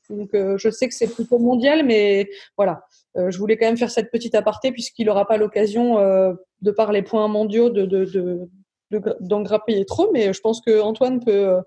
[0.09, 2.81] Donc, je sais que c'est plutôt mondial, mais voilà.
[3.15, 5.97] je voulais quand même faire cette petite aparté puisqu'il n'aura pas l'occasion,
[6.61, 7.85] de par les points mondiaux, de
[9.19, 10.11] d'en de, trop.
[10.11, 11.59] Mais je pense que Antoine peut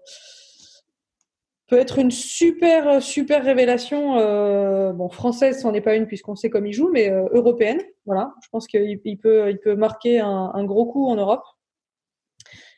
[1.72, 6.50] peut être une super super révélation euh, bon française c'en est pas une puisqu'on sait
[6.50, 7.80] comme il joue mais euh, européenne.
[8.04, 8.34] Voilà.
[8.44, 11.44] Je pense qu'il il peut il peut marquer un, gros coup en Europe.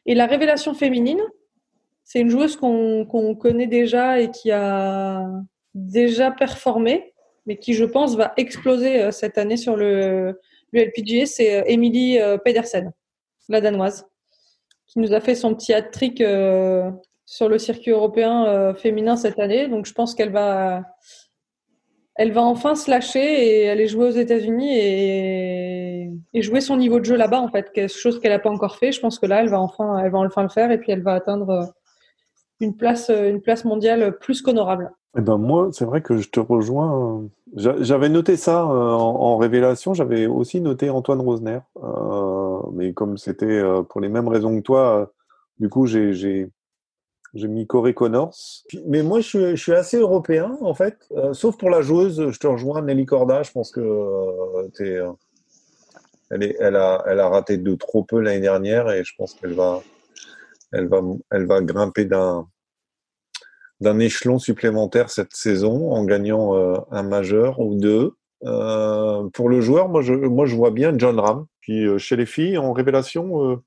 [0.06, 1.20] Et la révélation féminine
[2.04, 5.28] c'est une joueuse qu'on qu'on connaît déjà et qui a
[5.74, 7.14] déjà performé
[7.46, 10.38] mais qui je pense va exploser euh, cette année sur le,
[10.70, 12.92] le LPGA c'est euh, Emily euh, Pedersen
[13.48, 14.06] la danoise
[14.86, 16.92] qui nous a fait son petit hat-trick euh,
[17.26, 19.68] sur le circuit européen euh, féminin cette année.
[19.68, 20.82] Donc, je pense qu'elle va,
[22.16, 27.04] elle va enfin se lâcher et aller jouer aux États-Unis et, jouer son niveau de
[27.04, 28.92] jeu là-bas, en fait, quelque chose qu'elle n'a pas encore fait.
[28.92, 31.02] Je pense que là, elle va enfin, elle va enfin le faire et puis elle
[31.02, 31.64] va atteindre euh,
[32.60, 34.92] une place, euh, une place mondiale plus qu'honorable.
[35.16, 37.22] Eh ben moi, c'est vrai que je te rejoins.
[37.54, 39.94] J'avais noté ça en, révélation.
[39.94, 41.60] J'avais aussi noté Antoine Rosner,
[42.72, 45.12] mais comme c'était pour les mêmes raisons que toi,
[45.60, 46.50] du coup, j'ai
[47.34, 48.34] j'ai mis Corey Connors.
[48.86, 50.96] Mais moi, je suis, assez européen, en fait.
[51.12, 53.42] Euh, sauf pour la joueuse, je te rejoins, Nelly Corda.
[53.42, 55.12] Je pense que euh, euh,
[56.30, 59.34] elle, est, elle, a, elle a raté de trop peu l'année dernière et je pense
[59.34, 59.82] qu'elle va,
[60.72, 62.46] elle va, elle va grimper d'un
[63.98, 68.14] échelon supplémentaire cette saison en gagnant euh, un majeur ou deux.
[69.32, 71.46] Pour le joueur, moi je, moi je vois bien John Ram.
[71.60, 73.58] Puis chez les filles, en révélation,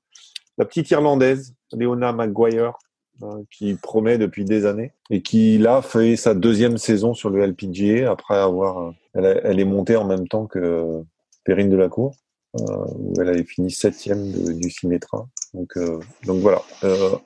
[0.56, 2.78] la petite Irlandaise, Leona McGuire,
[3.20, 7.44] Hein, qui promet depuis des années et qui là fait sa deuxième saison sur le
[7.44, 11.02] LPGA après avoir euh, elle, est montée en même temps que
[11.42, 12.14] Perrine Delacour
[12.60, 17.16] euh, où elle avait fini septième du Symetra donc euh, donc voilà euh,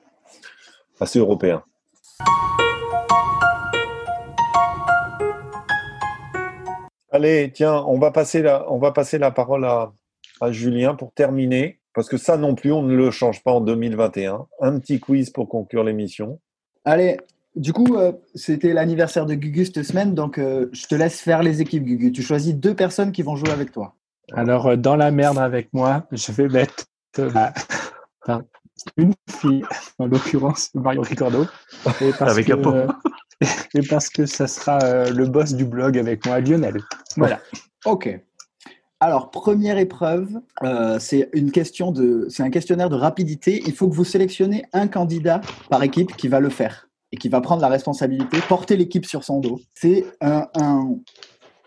[0.99, 1.63] assez européen.
[7.11, 9.93] Allez tiens on va passer la on va passer la parole à,
[10.41, 13.61] à Julien pour terminer parce que ça non plus, on ne le change pas en
[13.61, 14.45] 2021.
[14.61, 16.39] Un petit quiz pour conclure l'émission.
[16.85, 17.17] Allez,
[17.55, 21.43] du coup, euh, c'était l'anniversaire de Gugu cette semaine, donc euh, je te laisse faire
[21.43, 22.11] les équipes, Gugu.
[22.11, 23.95] Tu choisis deux personnes qui vont jouer avec toi.
[24.33, 26.85] Alors, euh, dans la merde avec moi, je vais mettre
[28.97, 29.63] une fille,
[29.99, 31.45] en l'occurrence Mario Ricordo.
[32.01, 32.87] Et parce avec que, un
[33.75, 36.81] et parce que ça sera le boss du blog avec moi, Lionel.
[37.17, 37.39] Voilà.
[37.85, 38.19] ok.
[39.03, 43.61] Alors, première épreuve, euh, c'est une question de, c'est un questionnaire de rapidité.
[43.65, 47.27] Il faut que vous sélectionnez un candidat par équipe qui va le faire et qui
[47.27, 49.59] va prendre la responsabilité, porter l'équipe sur son dos.
[49.73, 50.95] C'est un, un,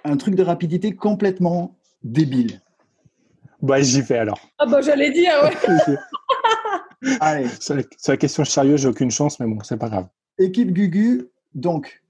[0.05, 2.63] un, truc de rapidité complètement débile.
[3.61, 4.41] Bah, j'y vais alors.
[4.59, 5.97] Ah bah j'allais dire, ouais.
[7.21, 7.49] Allez.
[7.61, 10.07] Sur la, question sérieuse, j'ai aucune chance, mais bon, c'est pas grave.
[10.39, 12.03] Équipe Gugu, donc,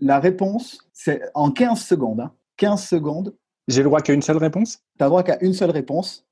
[0.00, 2.28] la réponse, c'est en 15 secondes.
[2.56, 2.76] 15 hein.
[2.76, 3.36] secondes.
[3.68, 4.78] J'ai le droit qu'à une seule réponse?
[4.98, 6.26] Tu as le droit qu'à une seule réponse.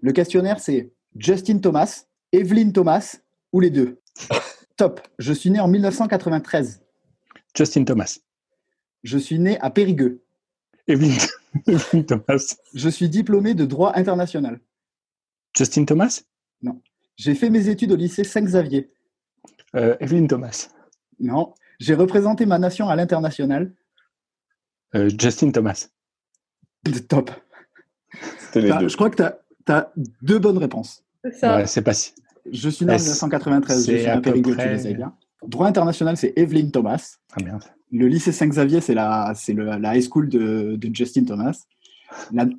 [0.00, 3.16] Le questionnaire, c'est Justin Thomas, Evelyn Thomas
[3.52, 4.00] ou les deux
[4.76, 5.00] Top.
[5.18, 6.82] Je suis né en 1993.
[7.56, 8.18] Justin Thomas.
[9.02, 10.22] Je suis né à Périgueux.
[10.86, 11.16] Evelyn,
[12.06, 12.56] Thomas.
[12.74, 14.60] Je suis diplômé de droit international.
[15.56, 16.22] Justin Thomas?
[16.62, 16.80] Non.
[17.16, 18.92] J'ai fait mes études au lycée Saint-Xavier.
[19.74, 20.68] Euh, Evelyn Thomas.
[21.18, 21.54] Non.
[21.80, 23.74] J'ai représenté ma nation à l'international.
[24.94, 25.88] Euh, Justin Thomas.
[27.08, 27.30] Top.
[28.54, 31.04] Je crois que tu as, deux bonnes réponses.
[31.24, 31.56] C'est ça.
[31.56, 32.12] Ouais, c'est pas si.
[32.50, 35.12] Je suis né en 1993, je suis un Périgueux, tu le sais bien.
[35.46, 37.16] Droit international, c'est Evelyn Thomas.
[37.32, 37.62] Ah merde.
[37.92, 41.66] Le lycée Saint-Xavier, c'est la, la high school de, de Justin Thomas.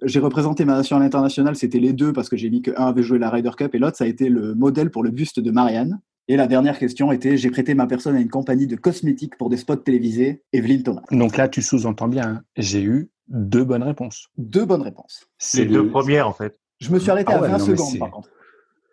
[0.03, 3.03] J'ai représenté ma nation à l'international, c'était les deux parce que j'ai dit qu'un avait
[3.03, 5.51] joué la Ryder Cup et l'autre, ça a été le modèle pour le buste de
[5.51, 5.99] Marianne.
[6.27, 9.49] Et la dernière question était j'ai prêté ma personne à une compagnie de cosmétiques pour
[9.49, 11.03] des spots télévisés, Evelyn Thomas.
[11.11, 12.41] Donc là, tu sous-entends bien, hein.
[12.57, 14.29] j'ai eu deux bonnes réponses.
[14.37, 15.27] Deux bonnes réponses.
[15.37, 16.57] C'est les deux premières en fait.
[16.79, 18.29] Je me suis arrêté ah à 20 secondes par contre.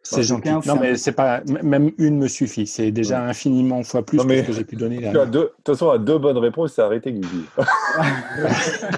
[0.05, 0.51] C'est gentil.
[0.67, 1.41] Non, mais c'est pas.
[1.63, 2.67] Même une me suffit.
[2.67, 4.99] C'est déjà infiniment fois plus que ce que j'ai pu donner.
[4.99, 7.47] De toute façon, à deux bonnes réponses, c'est arrêté, Guigui.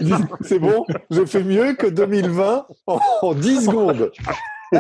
[0.41, 4.11] c'est bon J'ai fait mieux que 2020 en, 10 secondes.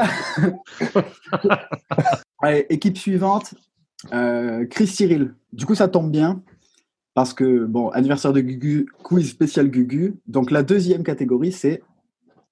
[2.41, 3.55] Allez, équipe suivante.
[4.12, 5.34] Euh, Chris Cyril.
[5.53, 6.43] Du coup, ça tombe bien.
[7.14, 10.16] Parce que, bon, anniversaire de Gugu, quiz spécial Gugu.
[10.26, 11.82] Donc, la deuxième catégorie, c'est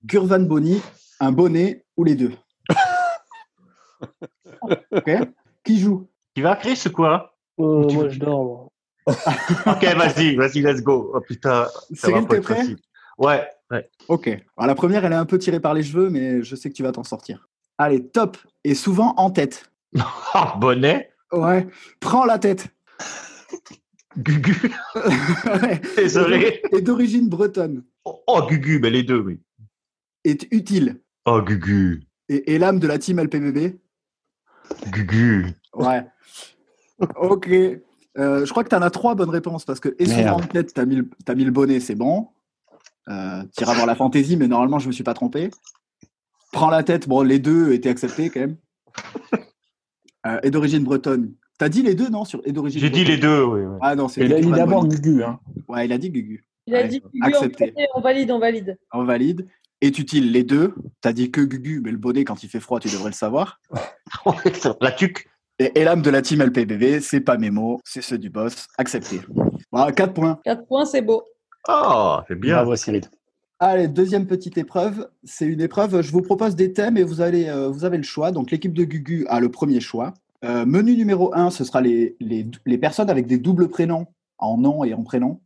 [0.05, 0.80] Gurvan Boni,
[1.20, 2.32] un bonnet ou les deux?
[4.91, 5.11] ok
[5.64, 6.09] Qui joue?
[6.35, 7.35] Qui va, Chris, ou quoi?
[7.61, 8.70] Euh, Moi, je dors.
[9.07, 11.12] ok, vas-y, vas-y, let's go.
[11.14, 12.64] Oh putain, ça Cyril, t'es prêt?
[13.18, 13.91] Ouais, ouais.
[14.09, 14.29] Ok.
[14.29, 16.75] Alors, la première, elle est un peu tirée par les cheveux, mais je sais que
[16.75, 17.49] tu vas t'en sortir.
[17.79, 18.37] Allez, top.
[18.64, 19.70] Et souvent en tête.
[20.37, 21.66] Ah, bonnet Ouais.
[22.01, 22.66] Prends la tête.
[24.18, 24.72] Gugu.
[25.97, 26.61] Désolé.
[26.72, 27.85] Et d'origine bretonne.
[28.05, 29.41] Oh, Gugu, mais les deux, oui.
[30.25, 31.01] Est utile.
[31.27, 32.03] Oh, Gugu.
[32.29, 33.79] Et, l'âme de la team LPBB
[34.89, 35.47] Gugu.
[35.75, 36.05] Ouais.
[37.16, 37.49] ok.
[38.16, 40.41] Euh, je crois que tu en as trois bonnes réponses parce que, et souvent en
[40.41, 42.29] tête, tu as, mis le bonnet, c'est bon.
[43.09, 45.51] Euh, tu iras voir la fantaisie, mais normalement, je me suis pas trompé.
[46.53, 48.57] Prends la tête, bon, les deux étaient acceptés quand même.
[50.27, 51.35] Euh, et d'origine bretonne.
[51.59, 53.61] T'as dit les deux, non sur, d'origine J'ai dit les deux, oui.
[53.83, 54.25] Ah non, c'est.
[54.25, 55.23] Il a dit d'abord Gugu.
[55.23, 55.39] Hein.
[55.69, 56.45] Ouais, il a dit Gugu.
[56.67, 57.75] Il a dit Gugu, accepté.
[57.95, 58.79] on valide, on valide.
[58.93, 59.47] On valide.
[59.81, 60.75] Est utile les deux.
[61.03, 63.61] T'as dit que Gugu, mais le bonnet, quand il fait froid, tu devrais le savoir.
[64.81, 65.29] la tuque.
[65.59, 68.67] Et, l'âme de la team LPBV, c'est pas mes mots, c'est ceux du boss.
[68.77, 69.21] Accepté.
[69.71, 70.41] Voilà, 4 points.
[70.45, 71.23] 4 points, c'est beau.
[71.69, 72.57] Oh, c'est bien.
[72.57, 73.03] Bravo, Cyril.
[73.61, 75.09] Allez, deuxième petite épreuve.
[75.23, 78.03] C'est une épreuve, je vous propose des thèmes et vous, allez, euh, vous avez le
[78.03, 78.33] choix.
[78.33, 80.12] Donc l'équipe de Gugu a le premier choix.
[80.45, 84.07] Euh, menu numéro 1, ce sera les, les, les, personnes avec des doubles prénoms
[84.39, 85.41] en nom et en prénom.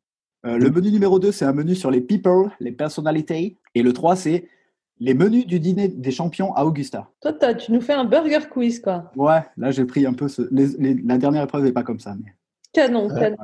[0.46, 3.56] Euh, le menu numéro 2, c'est un menu sur les people, les personnalités.
[3.74, 4.48] Et le 3, c'est
[4.98, 7.08] les menus du dîner des champions à Augusta.
[7.20, 9.12] Toi, tu nous fais un burger quiz, quoi.
[9.14, 10.26] Ouais, là, j'ai pris un peu.
[10.28, 10.42] Ce...
[10.50, 12.16] la dernière épreuve n'est pas comme ça.
[12.20, 12.32] Mais...
[12.72, 13.36] Canon, canon.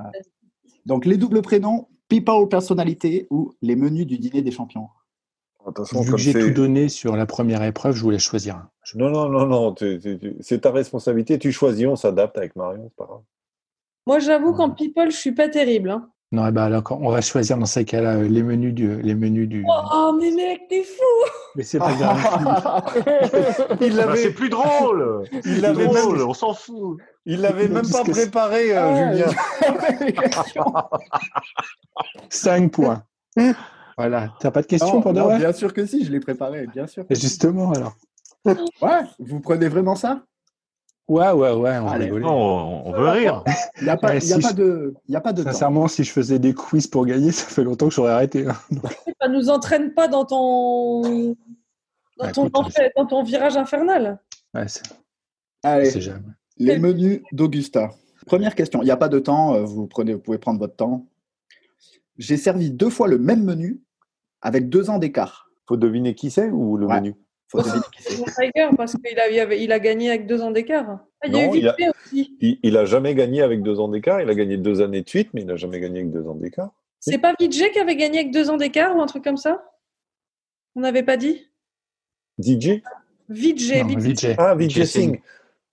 [0.86, 4.88] Donc, les doubles prénoms, people, personnalité ou les menus du dîner des champions?
[5.66, 8.70] Attention, Vu que j'ai tout donné sur la première épreuve, je voulais choisir un.
[8.94, 9.74] Non, non, non, non,
[10.40, 11.38] c'est ta responsabilité.
[11.38, 13.22] Tu choisis, on s'adapte avec Marion, c'est pas grave.
[14.06, 15.90] Moi, j'avoue qu'en people, je suis pas terrible.
[15.90, 16.10] Hein.
[16.32, 19.00] Non, eh ben, alors, on va choisir dans ces cas-là les menus du.
[19.00, 19.64] Les menus du...
[19.66, 22.18] Oh, mais mec, t'es fou Mais c'est pas grave.
[23.80, 24.16] Il l'avait...
[24.16, 26.26] c'est plus drôle Il l'avait même...
[26.26, 29.26] On s'en fout Il l'avait même pas préparé, euh, Julien.
[32.28, 33.04] 5 points.
[33.96, 34.34] Voilà.
[34.40, 37.04] T'as pas de questions pour non, Bien sûr que si, je l'ai préparé, bien sûr.
[37.10, 37.94] justement, alors.
[38.44, 40.24] Ouais, vous prenez vraiment ça?
[41.06, 43.44] Ouais, ouais, ouais, on Allez, on, veut rire.
[43.78, 46.10] Il n'y a, pas, y a, pas de, y a pas de Sincèrement, si je
[46.10, 48.46] faisais des quiz pour gagner, ça fait longtemps que j'aurais arrêté.
[48.46, 48.56] Hein.
[49.20, 51.36] Ça nous entraîne pas dans ton,
[52.18, 52.48] dans, ton,
[52.96, 54.18] dans ton virage infernal.
[54.54, 54.64] Ouais,
[55.62, 55.90] Allez,
[56.56, 57.90] les menus d'Augusta.
[58.26, 60.76] Première question, il n'y a pas de temps, euh, vous, prenez, vous pouvez prendre votre
[60.76, 61.06] temps.
[62.16, 63.82] J'ai servi deux fois le même menu
[64.40, 65.50] avec deux ans d'écart.
[65.66, 67.14] Faut deviner qui c'est ou le menu?
[67.62, 68.24] Faut.
[68.24, 70.98] Tiger parce qu'il a, il a gagné avec deux ans d'écart.
[71.22, 72.36] Ah, il, il, a, aussi.
[72.62, 74.20] Il, a jamais gagné avec deux ans d'écart.
[74.20, 76.34] Il a gagné deux années de suite, mais il n'a jamais gagné avec deux ans
[76.34, 76.70] d'écart.
[77.00, 79.62] C'est pas Vijay qui avait gagné avec deux ans d'écart ou un truc comme ça?
[80.74, 81.46] On n'avait pas dit?
[82.38, 82.82] DJ
[83.28, 83.84] Vijay.
[84.38, 85.20] Ah, Vijay Singh.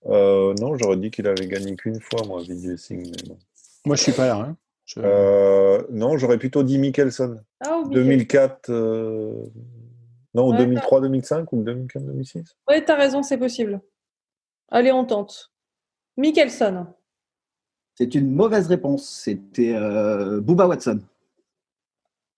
[0.08, 3.12] Euh, non, j'aurais dit qu'il avait gagné qu'une fois, moi, Vijay Singh.
[3.86, 4.36] Moi, je suis pas là.
[4.36, 4.58] Hein.
[4.98, 7.40] Euh, non, j'aurais plutôt dit Mickelson.
[7.90, 8.70] 2004.
[8.70, 9.46] Ah, euh,
[10.34, 13.82] non, 2003-2005 ou 2004-2006 Oui, tu as raison, c'est possible.
[14.70, 15.52] Allez, on tente.
[16.18, 16.88] Mickelson.
[17.96, 19.08] C'est une mauvaise réponse.
[19.10, 21.00] C'était euh, Booba Watson.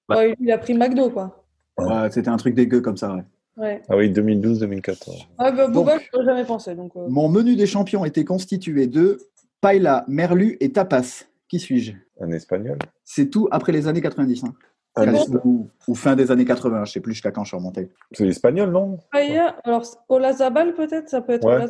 [0.09, 1.45] Ouais, il a pris McDo, quoi.
[1.77, 3.15] Ouais, C'était un truc dégueu comme ça.
[3.15, 3.23] ouais.
[3.55, 3.81] Ouais.
[3.87, 5.27] Ah oui, 2012-2014.
[5.37, 6.73] Ah, bah, Donc- Booba, je n'aurais jamais pensé.
[6.75, 9.19] Donc, euh, Mon menu des champions était constitué de
[9.61, 11.25] paella, merlu et tapas.
[11.47, 11.93] Qui suis-je?
[12.19, 12.79] Un espagnol.
[13.03, 14.43] C'est tout après les années 90.
[14.43, 14.53] hein.
[14.95, 17.89] Ou, ou fin des années 80, je sais plus jusqu'à quand je suis remonté.
[18.11, 18.99] C'est espagnol, non?
[19.11, 21.65] Paella, alors Olazabal peut-être, ça peut être Ouais.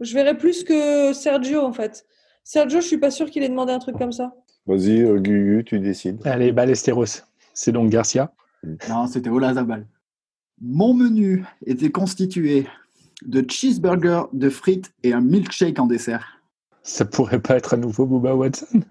[0.00, 2.04] Je verrais plus que Sergio en fait.
[2.42, 4.34] Sergio, je suis pas sûr qu'il ait demandé un truc comme ça.
[4.66, 6.20] Vas-y, euh, Gugu, tu décides.
[6.26, 7.22] Allez, Ballesteros.
[7.52, 8.32] C'est donc Garcia.
[8.88, 9.86] Non, c'était Olazabal.
[10.60, 12.66] Mon menu était constitué
[13.24, 16.40] de cheeseburger, de frites et un milkshake en dessert.
[16.82, 18.82] Ça pourrait pas être à nouveau Booba Watson?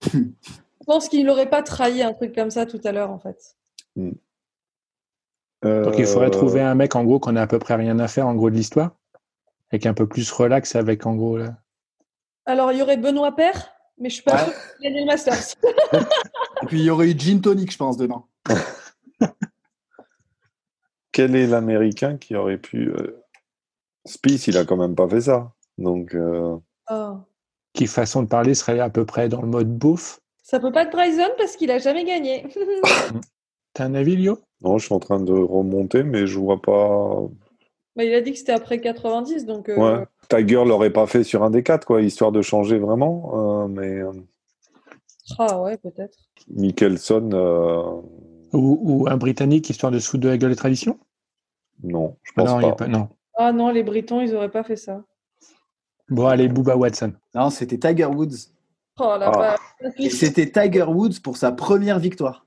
[0.82, 3.56] Je pense qu'il n'aurait pas trahi un truc comme ça tout à l'heure en fait.
[3.96, 4.14] Donc
[5.96, 8.08] il faudrait Euh, trouver un mec en gros qu'on a à peu près rien à
[8.08, 8.96] faire en gros de l'histoire.
[9.70, 11.56] Avec un peu plus relax avec en gros là.
[12.46, 15.54] Alors il y aurait Benoît Père, mais je suis pas sûre qu'il le Masters.
[16.62, 18.26] Et puis il y aurait eu gin tonic, je pense, dedans.
[21.12, 22.88] Quel est l'américain qui aurait pu.
[22.90, 23.22] euh,
[24.06, 25.52] Spieth, il a quand même pas fait ça.
[25.78, 26.56] Donc, euh,
[26.86, 27.20] Ah.
[27.74, 30.20] Qui façon de parler serait à peu près dans le mode bouffe.
[30.42, 32.46] Ça peut pas être Bryson parce qu'il a jamais gagné.
[33.74, 34.38] T'as un avis, Lio?
[34.60, 37.22] Non, je suis en train de remonter, mais je vois pas.
[37.96, 40.04] Bah, il a dit que c'était après 90, donc euh, Ouais.
[40.28, 43.64] Tiger l'aurait pas fait sur un des quatre, quoi, histoire de changer vraiment.
[43.64, 44.12] euh, mais euh,
[45.38, 46.18] ah ouais peut-être.
[46.48, 48.00] Mickelson, euh,
[48.52, 50.98] ou, ou un Britannique histoire de se foutre de la gueule des traditions?
[51.82, 52.84] Non, je Ah pense non, il y a pas.
[52.86, 53.08] pas- non.
[53.36, 55.04] Ah non, les Britons, ils auraient pas fait ça.
[56.08, 57.12] Bon, allez, Booba Watson.
[57.34, 58.51] Non, c'était Tiger Woods.
[58.98, 59.56] Oh la Ah.
[59.98, 62.44] Et c'était Tiger Woods pour sa première victoire.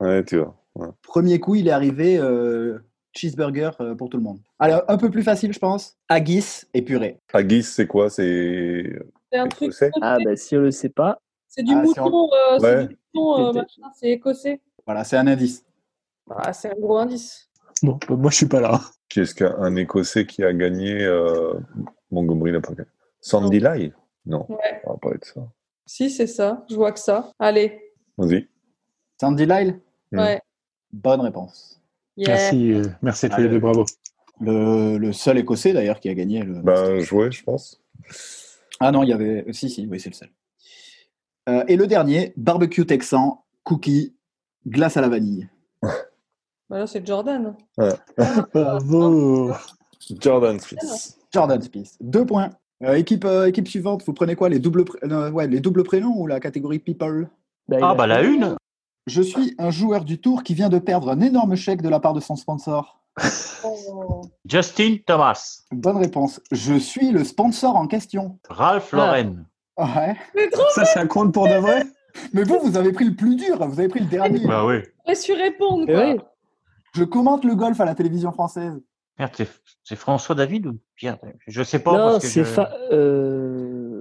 [0.00, 0.56] Ouais, tu vois.
[1.02, 2.78] Premier coup, il est arrivé euh,
[3.12, 4.40] cheeseburger euh, pour tout le monde.
[4.58, 5.96] Alors, un peu plus facile, je pense.
[6.08, 7.20] Haggis et purée.
[7.32, 8.10] Haggis, c'est quoi?
[8.10, 8.98] C'est
[9.32, 9.72] un truc.
[10.00, 11.20] Ah, bah, si on le sait pas.
[11.48, 12.86] C'est du Ah, c'est mouton, euh, c'est Ouais.
[12.86, 13.62] du mouton, euh,
[13.94, 14.60] c'est écossais.
[14.86, 15.64] Voilà, c'est un indice.
[16.30, 17.50] Ah, c'est un gros indice.
[17.82, 18.80] Bon, bah, moi je suis pas là.
[19.08, 21.52] Qui est-ce qu'un Écossais qui a gagné euh,
[22.10, 22.88] Montgomery n'a pas gagné
[23.20, 23.94] Sandy Lyle
[24.26, 24.80] Non, Ouais.
[24.84, 25.40] ça va pas être ça.
[25.86, 26.64] Si, c'est ça.
[26.70, 27.32] Je vois que ça.
[27.38, 27.92] Allez.
[28.18, 28.48] Vas-y.
[29.20, 29.80] Sandy Lyle
[30.12, 30.18] Hmm.
[30.18, 30.40] Ouais.
[30.92, 31.80] Bonne réponse.
[32.18, 32.34] Yeah.
[32.34, 33.86] Merci, euh, merci à tous les deux, bravo.
[34.40, 36.60] Le, le seul Écossais, d'ailleurs, qui a gagné le.
[36.60, 37.80] Ben, jouer, je pense.
[38.78, 39.46] Ah non, il y avait.
[39.52, 40.28] Si, si, oui, c'est le seul.
[41.48, 44.14] Euh, et le dernier, barbecue texan, cookie,
[44.66, 45.48] glace à la vanille.
[46.68, 47.54] Bah là, c'est Jordan.
[48.54, 49.52] Bravo.
[50.20, 51.18] Jordan Smith.
[51.32, 51.96] Jordan Spieth.
[52.00, 52.50] Deux points.
[52.84, 56.14] Euh, équipe, euh, équipe suivante, vous prenez quoi les doubles, euh, ouais, les doubles prénoms
[56.18, 57.28] ou la catégorie people?
[57.68, 58.56] Bah, Ah bah la une
[59.06, 62.00] Je suis un joueur du tour qui vient de perdre un énorme chèque de la
[62.00, 63.00] part de son sponsor.
[63.64, 64.22] Oh.
[64.48, 66.40] Justin Thomas, Bonne réponse.
[66.50, 68.38] Je suis le sponsor en question.
[68.48, 68.96] Ralph Ah.
[68.96, 69.44] Lauren.
[69.78, 70.16] Ouais.
[70.34, 71.84] Mais trop, Ça, ça compte pour de vrai?
[72.34, 74.46] Mais vous, vous avez pris le plus dur, vous avez pris le dernier.
[74.46, 74.80] Bah oui.
[75.08, 76.04] je su répondre, Eh quoi.
[76.14, 76.20] oui.
[76.94, 78.78] Je commente le golf à la télévision française.
[79.18, 79.32] Merde,
[79.84, 81.36] c'est- François David ou Pierre David?
[81.46, 81.92] Je sais pas.
[81.92, 82.70] Non, parce que c'est je- fa...
[82.92, 83.98] euh...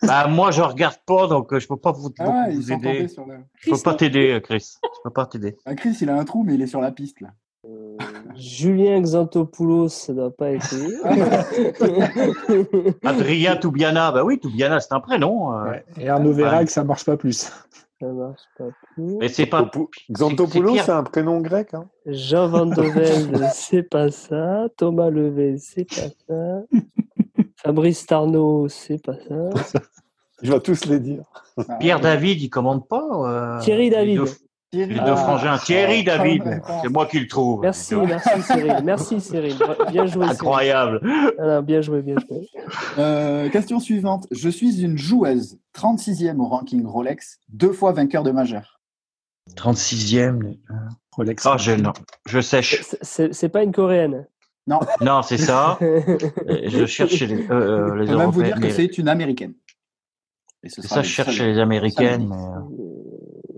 [0.02, 3.08] Bah, moi, je regarde pas, donc euh, je peux pas vous, Ah, vous aider.
[3.08, 3.34] sur le.
[3.58, 4.74] Je peux pas t'aider, euh, Chris.
[4.82, 5.56] Je peux pas t'aider.
[5.66, 7.30] Ah, Chris, il a un trou, mais il est sur la piste là.
[8.36, 10.72] Julien Xantopoulos, ça doit pas être.
[13.04, 15.50] Adrien Toubiana, bah oui, Toubiana, c'est un prénom.
[15.64, 15.84] Ouais.
[15.98, 17.50] Et Arnaud Vérac, ça marche pas plus.
[18.00, 19.16] Ça marche pas plus.
[19.18, 19.70] Mais c'est pas.
[20.10, 21.74] Xantopoulos, c'est un prénom grec.
[21.74, 22.70] Hein Jean Van
[23.52, 24.68] c'est pas ça.
[24.76, 26.62] Thomas Levet, c'est pas ça.
[27.56, 29.80] Fabrice Tarnot, c'est pas ça.
[30.42, 31.24] Je vais tous les dire.
[31.56, 32.02] Ah, Pierre ouais.
[32.02, 33.04] David, il commande pas.
[33.58, 34.20] euh, Thierry David.
[34.72, 35.16] Les deux Ah.
[35.16, 35.58] frangins.
[35.58, 36.42] Thierry Ah, David.
[36.42, 36.66] réponse.
[36.82, 37.62] C'est moi qui le trouve.
[37.62, 38.76] Merci, merci Cyril.
[38.84, 39.56] Merci Cyril.
[39.90, 40.24] Bien joué.
[40.24, 40.30] Cyril.
[40.30, 41.00] Incroyable.
[41.38, 42.46] Voilà, bien joué, bien joué.
[42.98, 44.26] Euh, question suivante.
[44.30, 48.78] Je suis une joueuse 36e au ranking Rolex, deux fois vainqueur de majeur.
[49.56, 50.58] 36e.
[51.12, 51.46] Rolex.
[51.46, 51.94] Ah, je, non.
[52.26, 52.84] Je sèche.
[53.00, 54.26] C'est- pas une coréenne.
[55.00, 55.78] Non, c'est ça.
[56.66, 59.54] Je cherche les, euh, euh, les Je peux même vous dire que c'est une américaine.
[60.62, 62.28] Et ce ça, je cherche les américaines.
[62.28, 62.87] mais, euh,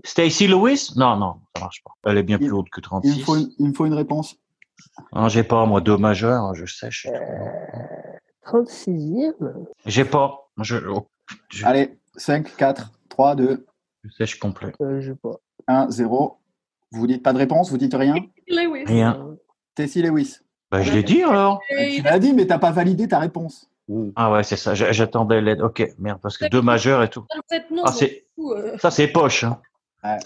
[0.03, 0.93] Stacy Lewis?
[0.95, 1.91] Non, non, ça marche pas.
[2.09, 3.19] Elle est bien plus haute que Il 36.
[3.19, 4.35] me, faut une, il me faut une réponse.
[5.13, 7.07] Non, j'ai pas, moi, deux majeurs, je sèche.
[8.45, 9.33] 36e
[9.85, 10.49] J'ai pas.
[10.57, 11.07] Je, oh,
[11.49, 13.65] je, Allez, 5, 4, 3, 2,
[14.03, 14.73] je sèche complet.
[14.81, 15.37] euh, Je sais pas.
[15.67, 16.37] 1, 0.
[16.91, 18.15] Vous dites pas de réponse, vous dites rien
[18.47, 18.83] Lewis.
[18.85, 19.35] Rien.
[19.75, 20.39] Tessie Lewis.
[20.71, 21.61] Bah, je l'ai dit alors.
[21.69, 23.69] Et Tu il l'as dit, mais t'as pas validé ta réponse.
[24.15, 24.73] Ah ouais, c'est ça.
[24.73, 25.61] J'attendais l'aide.
[25.61, 27.25] Ok, merde, parce que deux majeurs et tout.
[27.29, 27.83] a 27 noms.
[27.85, 29.43] Ah, c'est, euh, ça, c'est poche.
[29.43, 29.59] Hein.
[30.03, 30.17] Ouais.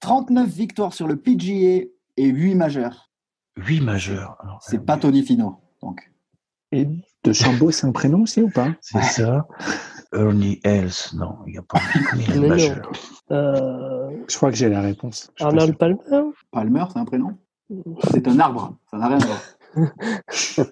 [0.00, 1.86] 39 victoires sur le PGA
[2.16, 3.10] et 8 majeurs.
[3.56, 4.36] Huit majeurs.
[4.40, 5.60] Alors, C'est euh, pas Tony Fino.
[5.82, 6.10] Donc.
[6.72, 6.86] Et
[7.24, 8.68] de Chambaud, c'est un prénom aussi ou pas?
[8.80, 9.46] C'est ça.
[10.12, 11.78] Ernie Els, non, il n'y a pas
[12.34, 12.90] de majeur.
[13.30, 15.30] Euh, Je crois que j'ai la réponse.
[15.36, 15.76] Je Arnold.
[15.78, 16.30] Palmer?
[16.50, 17.36] Palmer, c'est un prénom?
[18.12, 19.40] C'est un arbre, ça n'a rien à voir.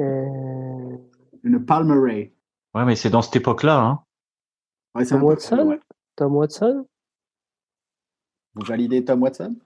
[0.00, 0.96] euh,
[1.42, 2.34] Une Palmeraie.
[2.74, 3.80] Ouais, mais c'est dans cette époque-là.
[3.80, 4.00] Hein.
[4.94, 5.58] Ouais, c'est Tom peu- Watson?
[5.66, 5.80] Ouais.
[6.16, 6.86] Tom Watson?
[8.54, 9.56] Vous validez Tom Watson?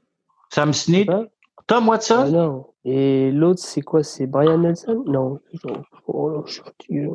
[0.52, 1.26] Sam Snead, Hein?
[1.66, 2.30] Tom Ah Watson.
[2.30, 2.66] non.
[2.84, 4.04] Et l'autre, c'est quoi?
[4.04, 5.02] C'est Brian Nelson?
[5.06, 5.40] Non.
[6.06, 7.08] Oh là, je suis fatigué.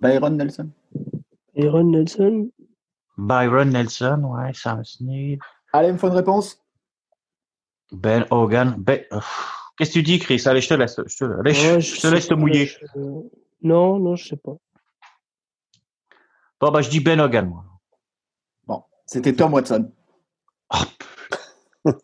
[0.00, 0.70] Byron Nelson
[1.56, 2.50] Aaron Nelson?
[3.18, 5.38] Byron Nelson, ouais, Sam Snead.
[5.72, 6.60] Allez, il me faut une réponse.
[7.92, 8.74] Ben Hogan.
[8.78, 9.04] Ben...
[9.76, 10.42] Qu'est-ce que tu dis, Chris?
[10.46, 11.00] Allez, je te laisse.
[11.06, 12.66] Je te, allez, je- Ouais, je te sais laisse te pas, mouiller.
[12.66, 12.86] je-
[13.62, 14.56] Non, non, je sais pas.
[16.60, 17.64] Bon, bah, je dis Ben Hogan, moi.
[18.66, 19.90] Bon, c'était Tom Watson.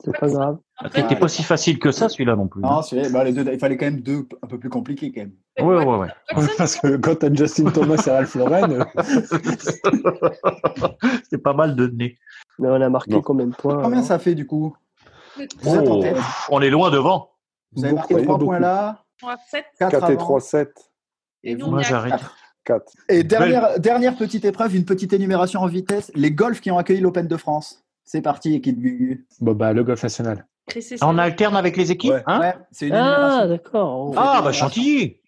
[0.03, 0.59] C'est pas grave.
[0.79, 2.62] Après, C'était pas si facile que ça, celui-là non plus.
[2.62, 5.21] Non, c'est- bah, les deux, il fallait quand même deux un peu plus compliqués quand
[5.21, 5.33] même.
[5.59, 5.99] Ouais, ouais, ouais.
[5.99, 8.85] Ouais, Watson, Parce que quand t'as Justin Thomas et Ralph Lauren, euh,
[11.31, 12.17] C'est pas mal de nez.
[12.59, 13.21] Mais on a marqué Non.
[13.23, 14.75] combien de points Combien alors ça fait du coup
[15.37, 15.43] Vous
[15.75, 16.17] êtes en Oh, tête
[16.51, 17.31] on est loin devant.
[17.73, 18.51] Vous avez Beaucoup, marqué ouais, 3 beaucoup.
[18.51, 19.64] points là, on a 7.
[19.79, 20.73] 4 4 et avant, 3, 7.
[21.45, 22.12] et nous, Moi, j'arrête.
[22.12, 22.37] quatre.
[22.64, 22.93] 4.
[23.11, 26.11] Et dernière, dernière petite épreuve, une petite énumération en vitesse.
[26.14, 27.85] Les golfs qui ont accueilli l'Open de France.
[28.07, 29.27] C'est parti, équipe Gugu.
[29.41, 30.47] bon, bah, le golf national.
[30.75, 31.19] Et On Céline.
[31.21, 32.23] alterne avec les équipes, Ouais.
[32.27, 34.15] hein ouais, c'est une Ah, d'accord.
[34.17, 35.21] Ah, bah Chantilly.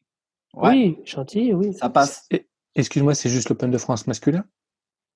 [0.54, 1.74] Ouais, Oui, Chantilly, oui.
[1.74, 2.28] ça passe.
[2.74, 4.44] Excuse-moi, c'est juste l'Open de France masculin?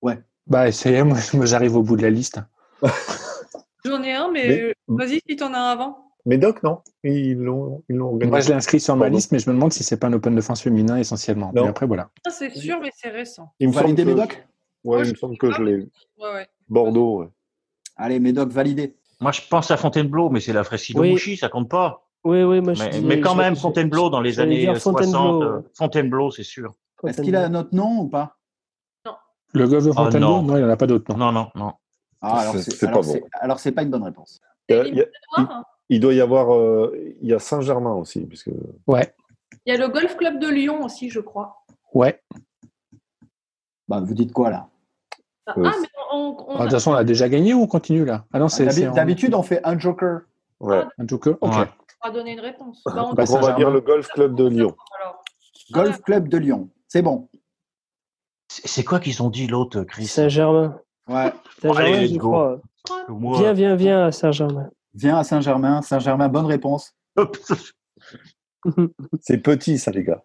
[0.02, 0.20] Ouais.
[0.46, 2.40] Bah, essayez, moi, j'arrive au bout de la liste.
[3.84, 5.98] J'en ai un, mais, Mais- euh, vas-y si t'en as un avant.
[6.24, 8.30] Médoc, non Ils l'ont ils l'ont organisé.
[8.30, 9.16] Moi, je l'ai inscrit sur ma Pardon.
[9.16, 11.50] liste, mais je me demande si c'est pas un Open de France féminin essentiellement.
[11.54, 11.62] Non.
[11.64, 12.10] Mais après, voilà.
[12.24, 13.52] Ça, c'est sûr, mais c'est récent.
[13.58, 14.48] Il me Vous validez semble que- Médoc
[14.84, 15.74] Ouais, Moi, il je- me semble que je l'ai.
[15.76, 16.46] Ouais, ouais.
[16.68, 17.28] Bordeaux, ouais.
[17.96, 18.96] Allez, Médoc, validé.
[19.20, 21.10] Moi, je pense à Fontainebleau, mais c'est la Fresque de Oui.
[21.12, 22.06] Mouchy, ça compte pas.
[22.24, 24.80] Oui, oui, moi je Mais, disais- mais quand je- même, Fontainebleau dans les années dire
[24.80, 24.92] 60.
[25.12, 25.64] Fontainebleau, euh, ouais.
[25.76, 26.72] Fontainebleau, c'est sûr.
[27.06, 28.36] Est-ce qu'il a notre nom ou pas?
[29.54, 30.42] Le golf de Oh, Fontainebleau non.
[30.42, 30.56] non.
[30.56, 31.18] il n'y en a pas d'autre, non.
[31.18, 31.72] Non, non, non.
[32.20, 33.20] Ah, alors C'est- pas bon.
[33.40, 34.40] alors c'est pas une bonne réponse.
[34.68, 35.06] Il y a-
[35.42, 36.54] Noir, il doit y avoir.
[36.54, 38.24] euh, il y a Saint-Germain aussi.
[38.24, 38.50] Puisque...
[38.86, 39.12] Ouais,
[39.66, 41.56] Il y a le Golf Club de Lyon aussi, je crois.
[41.92, 42.22] ouais.
[43.88, 44.68] Bah, vous dites quoi là?
[45.46, 47.66] Ah, Euh, mais on, on- Ah, De toute façon, on a déjà gagné ou on
[47.66, 48.24] continue là?
[48.32, 50.20] Ah non, c'est D'habi- c'est en- D'habitude, on fait un joker.
[50.60, 50.82] Ouais.
[50.98, 51.36] un joker.
[51.40, 51.52] Ok.
[51.54, 51.68] Ouais.
[52.04, 52.82] va donner une réponse.
[52.86, 54.74] Bah, on Bah, on va dire le Golf Club de Lyon.
[55.00, 55.22] alors.
[55.72, 56.68] Golf Club de Lyon.
[56.88, 57.28] C'est bon.
[58.48, 60.06] C'est quoi qu'ils ont dit l'autre, Chris?
[60.06, 60.78] Saint-Germain.
[61.08, 61.32] Ouais.
[61.62, 62.28] Saint-Germain, go.
[62.28, 62.60] crois.
[63.38, 64.68] Viens, viens, viens à Saint-Germain.
[64.94, 65.80] Viens à Saint-Germain.
[65.80, 66.94] Saint-Germain, bonne réponse.
[69.20, 70.22] C'est petit, ça, les gars.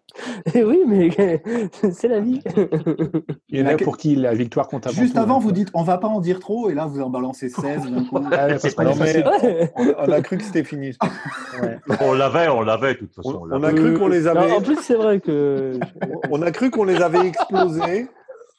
[0.54, 1.10] Eh oui, mais
[1.92, 2.40] c'est la vie.
[3.48, 5.40] Il y en a pour qui la victoire compte avant Juste tout, avant, hein.
[5.40, 8.04] vous dites on va pas en dire trop, et là, vous en balancez 16 d'un
[8.04, 8.18] coup.
[8.30, 9.72] Ah, qu'on pas est mais-.
[9.76, 10.96] On, on a cru que c'était fini.
[11.60, 11.78] Ouais.
[12.00, 13.48] on l'avait, on l'avait, de toute façon.
[13.50, 14.52] On, a cru qu'on les Non, avait.
[14.52, 15.80] en plus, c'est vrai que
[16.30, 18.06] On a cru qu'on les avait explosés.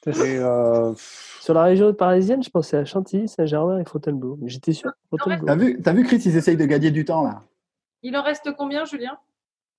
[0.06, 0.92] Et euh,
[1.40, 4.38] sur la région parisienne, je pensais à Chantilly, Saint-Germain et Fontainebleau.
[4.44, 4.90] J'étais sûr.
[5.46, 7.42] T'as vu, t'as vu, Chris, ils essayent de gagner du temps, là.
[8.02, 9.18] Il en reste combien, Julien?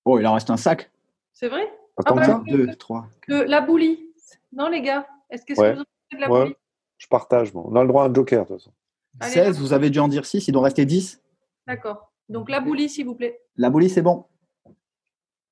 [0.05, 0.91] Oh, il en reste un sac.
[1.33, 1.71] C'est vrai?
[1.95, 2.41] Pas comme bah, ça.
[2.47, 3.07] 2, 3.
[3.21, 4.07] que La boulie.
[4.53, 5.71] Non, les gars Est-ce que, est-ce Ouais.
[5.73, 6.43] que vous en avez de la Ouais.
[6.45, 6.55] boulie?
[6.97, 7.53] Je partage.
[7.53, 7.63] moi.
[7.67, 8.71] On a le droit à un joker, de toute façon.
[9.19, 11.21] Allez, 16, vous avez dû en dire 6, il doit rester 10.
[11.67, 12.11] D'accord.
[12.29, 13.41] Donc la boulie, s'il vous plaît.
[13.57, 14.25] La boulie, c'est bon.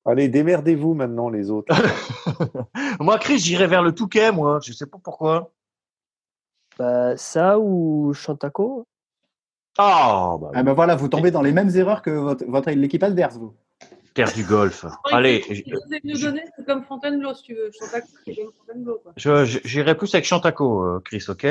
[0.06, 1.74] Allez, démerdez-vous maintenant, les autres.
[3.00, 4.58] Moi, Chris, j'irais vers le Touquet, moi.
[4.62, 5.52] Je sais pas pourquoi.
[6.78, 8.86] Bah, ça ou Chantaco
[9.76, 13.02] Ah, bah, Ah ben voilà, vous tombez dans les mêmes erreurs que votre, votre l'équipe
[13.02, 13.54] adverse, vous.
[14.24, 14.84] Terre du golf.
[15.10, 15.62] Allez, Je
[16.04, 17.70] nous donner, c'est comme Fontainebleau, si tu veux.
[17.70, 17.76] Que
[18.24, 19.12] c'est comme Fontainebleau, quoi.
[19.16, 21.46] je- je- j'irais plus avec Chantaco, euh, Chris, ok?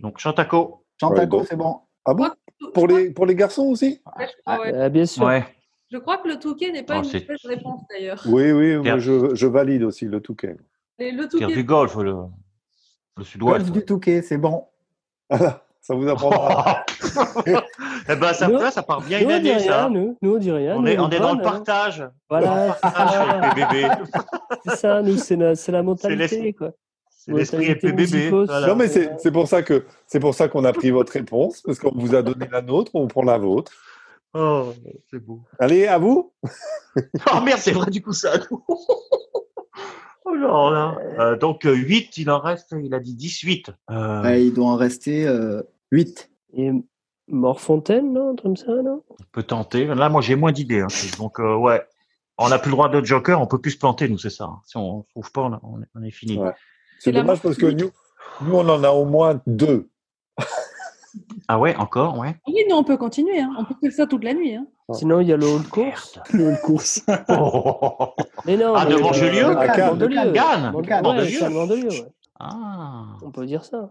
[0.00, 0.84] Donc, Chantaco.
[1.00, 1.80] Chantaco, c'est bon.
[2.04, 2.28] Ah bon?
[2.72, 4.00] pour les, pour les garçons aussi?
[4.18, 4.74] Ouais, crois, ouais.
[4.74, 5.24] Euh, Bien sûr.
[5.24, 5.44] Ouais.
[5.92, 8.22] Je crois que le Touquet n'est pas Oh, une mauvaise réponse, d'ailleurs.
[8.26, 10.56] Oui, oui, moi, je, je valide aussi le Touquet.
[10.98, 12.14] Et le Terre Touquet, du golf, le,
[13.16, 13.58] le sud-ouest.
[13.66, 14.64] Golf du Touquet, c'est bon.
[15.86, 16.84] Ça vous apprendra.
[18.08, 19.88] eh ben, ça, Nous- ça part bien Nous, une on dit année, rien, ça.
[19.88, 20.18] nous.
[20.20, 20.74] Nous, on dit rien.
[20.76, 21.42] On Nous, est, on est dans le hein.
[21.44, 22.08] partage.
[22.28, 23.54] Voilà, c'est Partage ça.
[23.54, 23.88] chez PBB.
[24.64, 26.54] C'est ça, nous, c'est la, c'est la mentalité, l'esprit.
[26.54, 26.72] quoi.
[27.08, 28.00] C'est l'esprit Mentalité PBB.
[28.00, 28.46] musicos.
[28.48, 28.66] Voilà.
[28.66, 31.62] non, mais c'est c'est pour ça que c'est pour ça qu'on a pris votre réponse,
[31.62, 33.70] parce qu'on vous a donné la nôtre, on prend la vôtre.
[34.34, 34.72] Oh,
[35.10, 35.40] c'est beau.
[35.60, 36.32] Allez, à vous.
[37.32, 38.32] Oh merde, c'est vrai du coup ça.
[40.24, 40.98] oh là là.
[41.20, 43.70] Euh, donc 8, il en reste, il a dit 18.
[43.90, 45.26] Euh, Ouais, il doit en rester
[45.92, 46.30] 8.
[46.54, 46.70] Et
[47.28, 49.02] Morfontaine, non comme ça, non?
[49.10, 49.86] On peut tenter.
[49.86, 50.80] Là, moi, j'ai moins d'idées.
[50.80, 50.86] hein.
[51.18, 51.82] Donc, euh, ouais.
[52.38, 54.44] On n'a plus le droit de joker, on peut plus se planter, nous, c'est ça.
[54.44, 54.60] hein.
[54.64, 56.38] Si on ne trouve pas, on, on est, fini.
[56.38, 56.52] Ouais.
[57.00, 57.90] C'est dommage parce que nous,
[58.42, 59.88] nous, on en a au moins deux.
[61.48, 62.36] Ah ouais, encore, ouais.
[62.46, 63.40] Oui, non, on peut continuer.
[63.40, 63.50] Hein.
[63.56, 64.54] On peut faire ça toute la nuit.
[64.54, 64.66] Hein.
[64.92, 66.18] Sinon, il y a le hall course.
[66.32, 67.02] Le course.
[67.30, 68.10] Oh.
[68.44, 69.98] Mais non, Ah, mais- de Mandelieu À Cannes,
[70.42, 70.72] Cannes.
[70.72, 72.08] Mandelieu.
[72.38, 73.06] Ah.
[73.22, 73.90] On peut dire ça.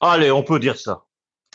[0.00, 1.04] Allez, on peut dire ça.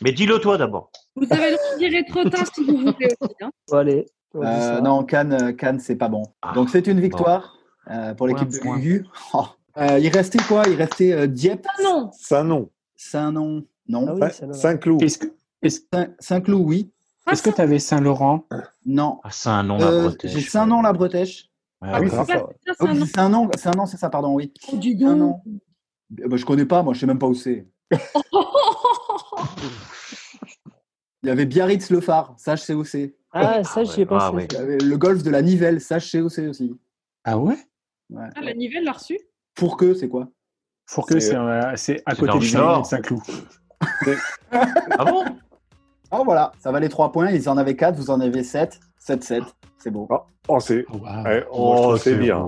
[0.03, 0.91] Mais dis-le toi d'abord.
[1.15, 3.33] Vous avez le droit de dire Étretat si vous voulez aussi.
[3.41, 3.51] Hein.
[3.71, 4.05] Allez.
[4.35, 6.23] Euh, non, Cannes, euh, Cannes, c'est pas bon.
[6.41, 7.57] Ah, Donc c'est une victoire
[7.89, 8.57] euh, pour l'équipe de.
[8.57, 9.05] Gugu.
[9.33, 9.45] Oh.
[9.77, 10.63] Euh, il restait quoi?
[10.67, 12.69] Il restait euh, Dieppe, Ah non Saint-Nom.
[12.95, 14.05] Saint-Nom, non.
[14.09, 14.53] Ah oui, ça va.
[14.53, 15.01] Saint-Cloud.
[15.01, 15.27] Est-ce que
[15.61, 16.91] est-ce Saint- Saint-Cloud, oui.
[17.25, 18.45] Ah, est-ce que tu avais Saint-Laurent
[18.85, 19.19] Non.
[19.23, 20.31] Ah, c'est un nom la Euh, Bretèche.
[20.31, 21.49] J'ai Saint-Nom, la Bretèche.
[21.81, 22.09] Ah, oui, ouais.
[22.09, 22.25] c'est ça.
[22.25, 23.05] ça, Ah c'est un oui, nom.
[23.05, 24.51] c'est Saint-Nom, Saint-Nom, c'est ça, pardon, oui.
[24.73, 25.41] Oh, donc.
[26.19, 27.65] Euh, bah, je connais pas, moi, je sais même pas où c'est.
[31.23, 33.15] Il y avait Biarritz le phare, ça je sais où c'est.
[33.33, 34.05] Ah, ça, j'y ai ouais.
[34.05, 34.25] pensé.
[34.25, 34.47] Ah, ouais.
[34.51, 36.75] Il y avait le golfe de la Nivelle, ça je sais où c'est aussi.
[37.23, 37.55] Ah ouais?
[38.09, 38.25] Ouais.
[38.35, 39.19] Ah, la Nivelle l'a reçu
[39.55, 40.27] Pour que, c'est quoi?
[40.93, 41.73] Pour que C'est- euh,
[42.05, 42.85] à côté Saint- Nord.
[42.85, 43.21] Saint-Cloud.
[44.51, 45.23] Ah bon?
[46.11, 48.79] Ah voilà, ça valait 3 points, ils en avaient 4, vous en avez 7.
[48.99, 49.43] 7-7,
[49.77, 50.07] c'est beau.
[50.47, 50.85] Oh, c'est.
[50.91, 51.23] Oh, wow.
[51.23, 52.45] ouais, moi, je Oh, bien.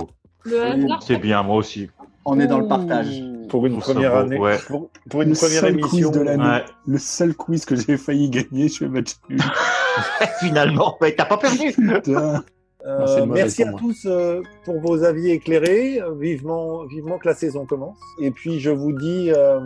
[1.02, 1.90] C'est bien, moi aussi.
[2.26, 3.22] On est dans le partage.
[3.54, 4.38] Pour une première beau, année.
[4.40, 4.58] ouais.
[4.66, 5.90] Pour, pour une Le première seul émission.
[6.10, 6.44] quiz de l'année.
[6.44, 6.66] Ouais.
[6.88, 9.40] Le seul quiz que j'ai failli gagner, je vais mettre nul.
[10.40, 11.72] Finalement, mais t'as pas perdu.
[11.72, 12.44] Putain.
[12.86, 13.80] Euh, Non, merci à moi.
[13.80, 16.02] tous euh, pour vos avis éclairés.
[16.20, 17.98] Vivement, vivement que la saison commence.
[18.20, 19.60] Et puis je vous dis euh,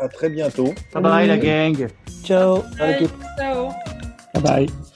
[0.00, 0.72] à très bientôt.
[0.94, 1.88] Bye bye la gang.
[2.22, 2.62] Ciao.
[2.78, 3.08] Bye.
[3.36, 3.68] Ciao.
[4.34, 4.93] Bye bye.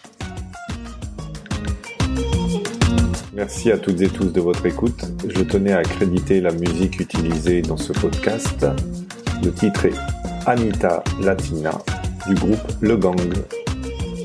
[3.35, 5.05] Merci à toutes et tous de votre écoute.
[5.29, 8.67] Je tenais à créditer la musique utilisée dans ce podcast.
[9.43, 9.95] Le titre est
[10.47, 11.73] Anita Latina
[12.27, 13.21] du groupe Le Gang.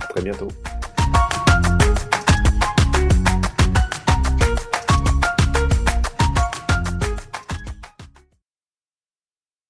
[0.00, 0.48] À très bientôt.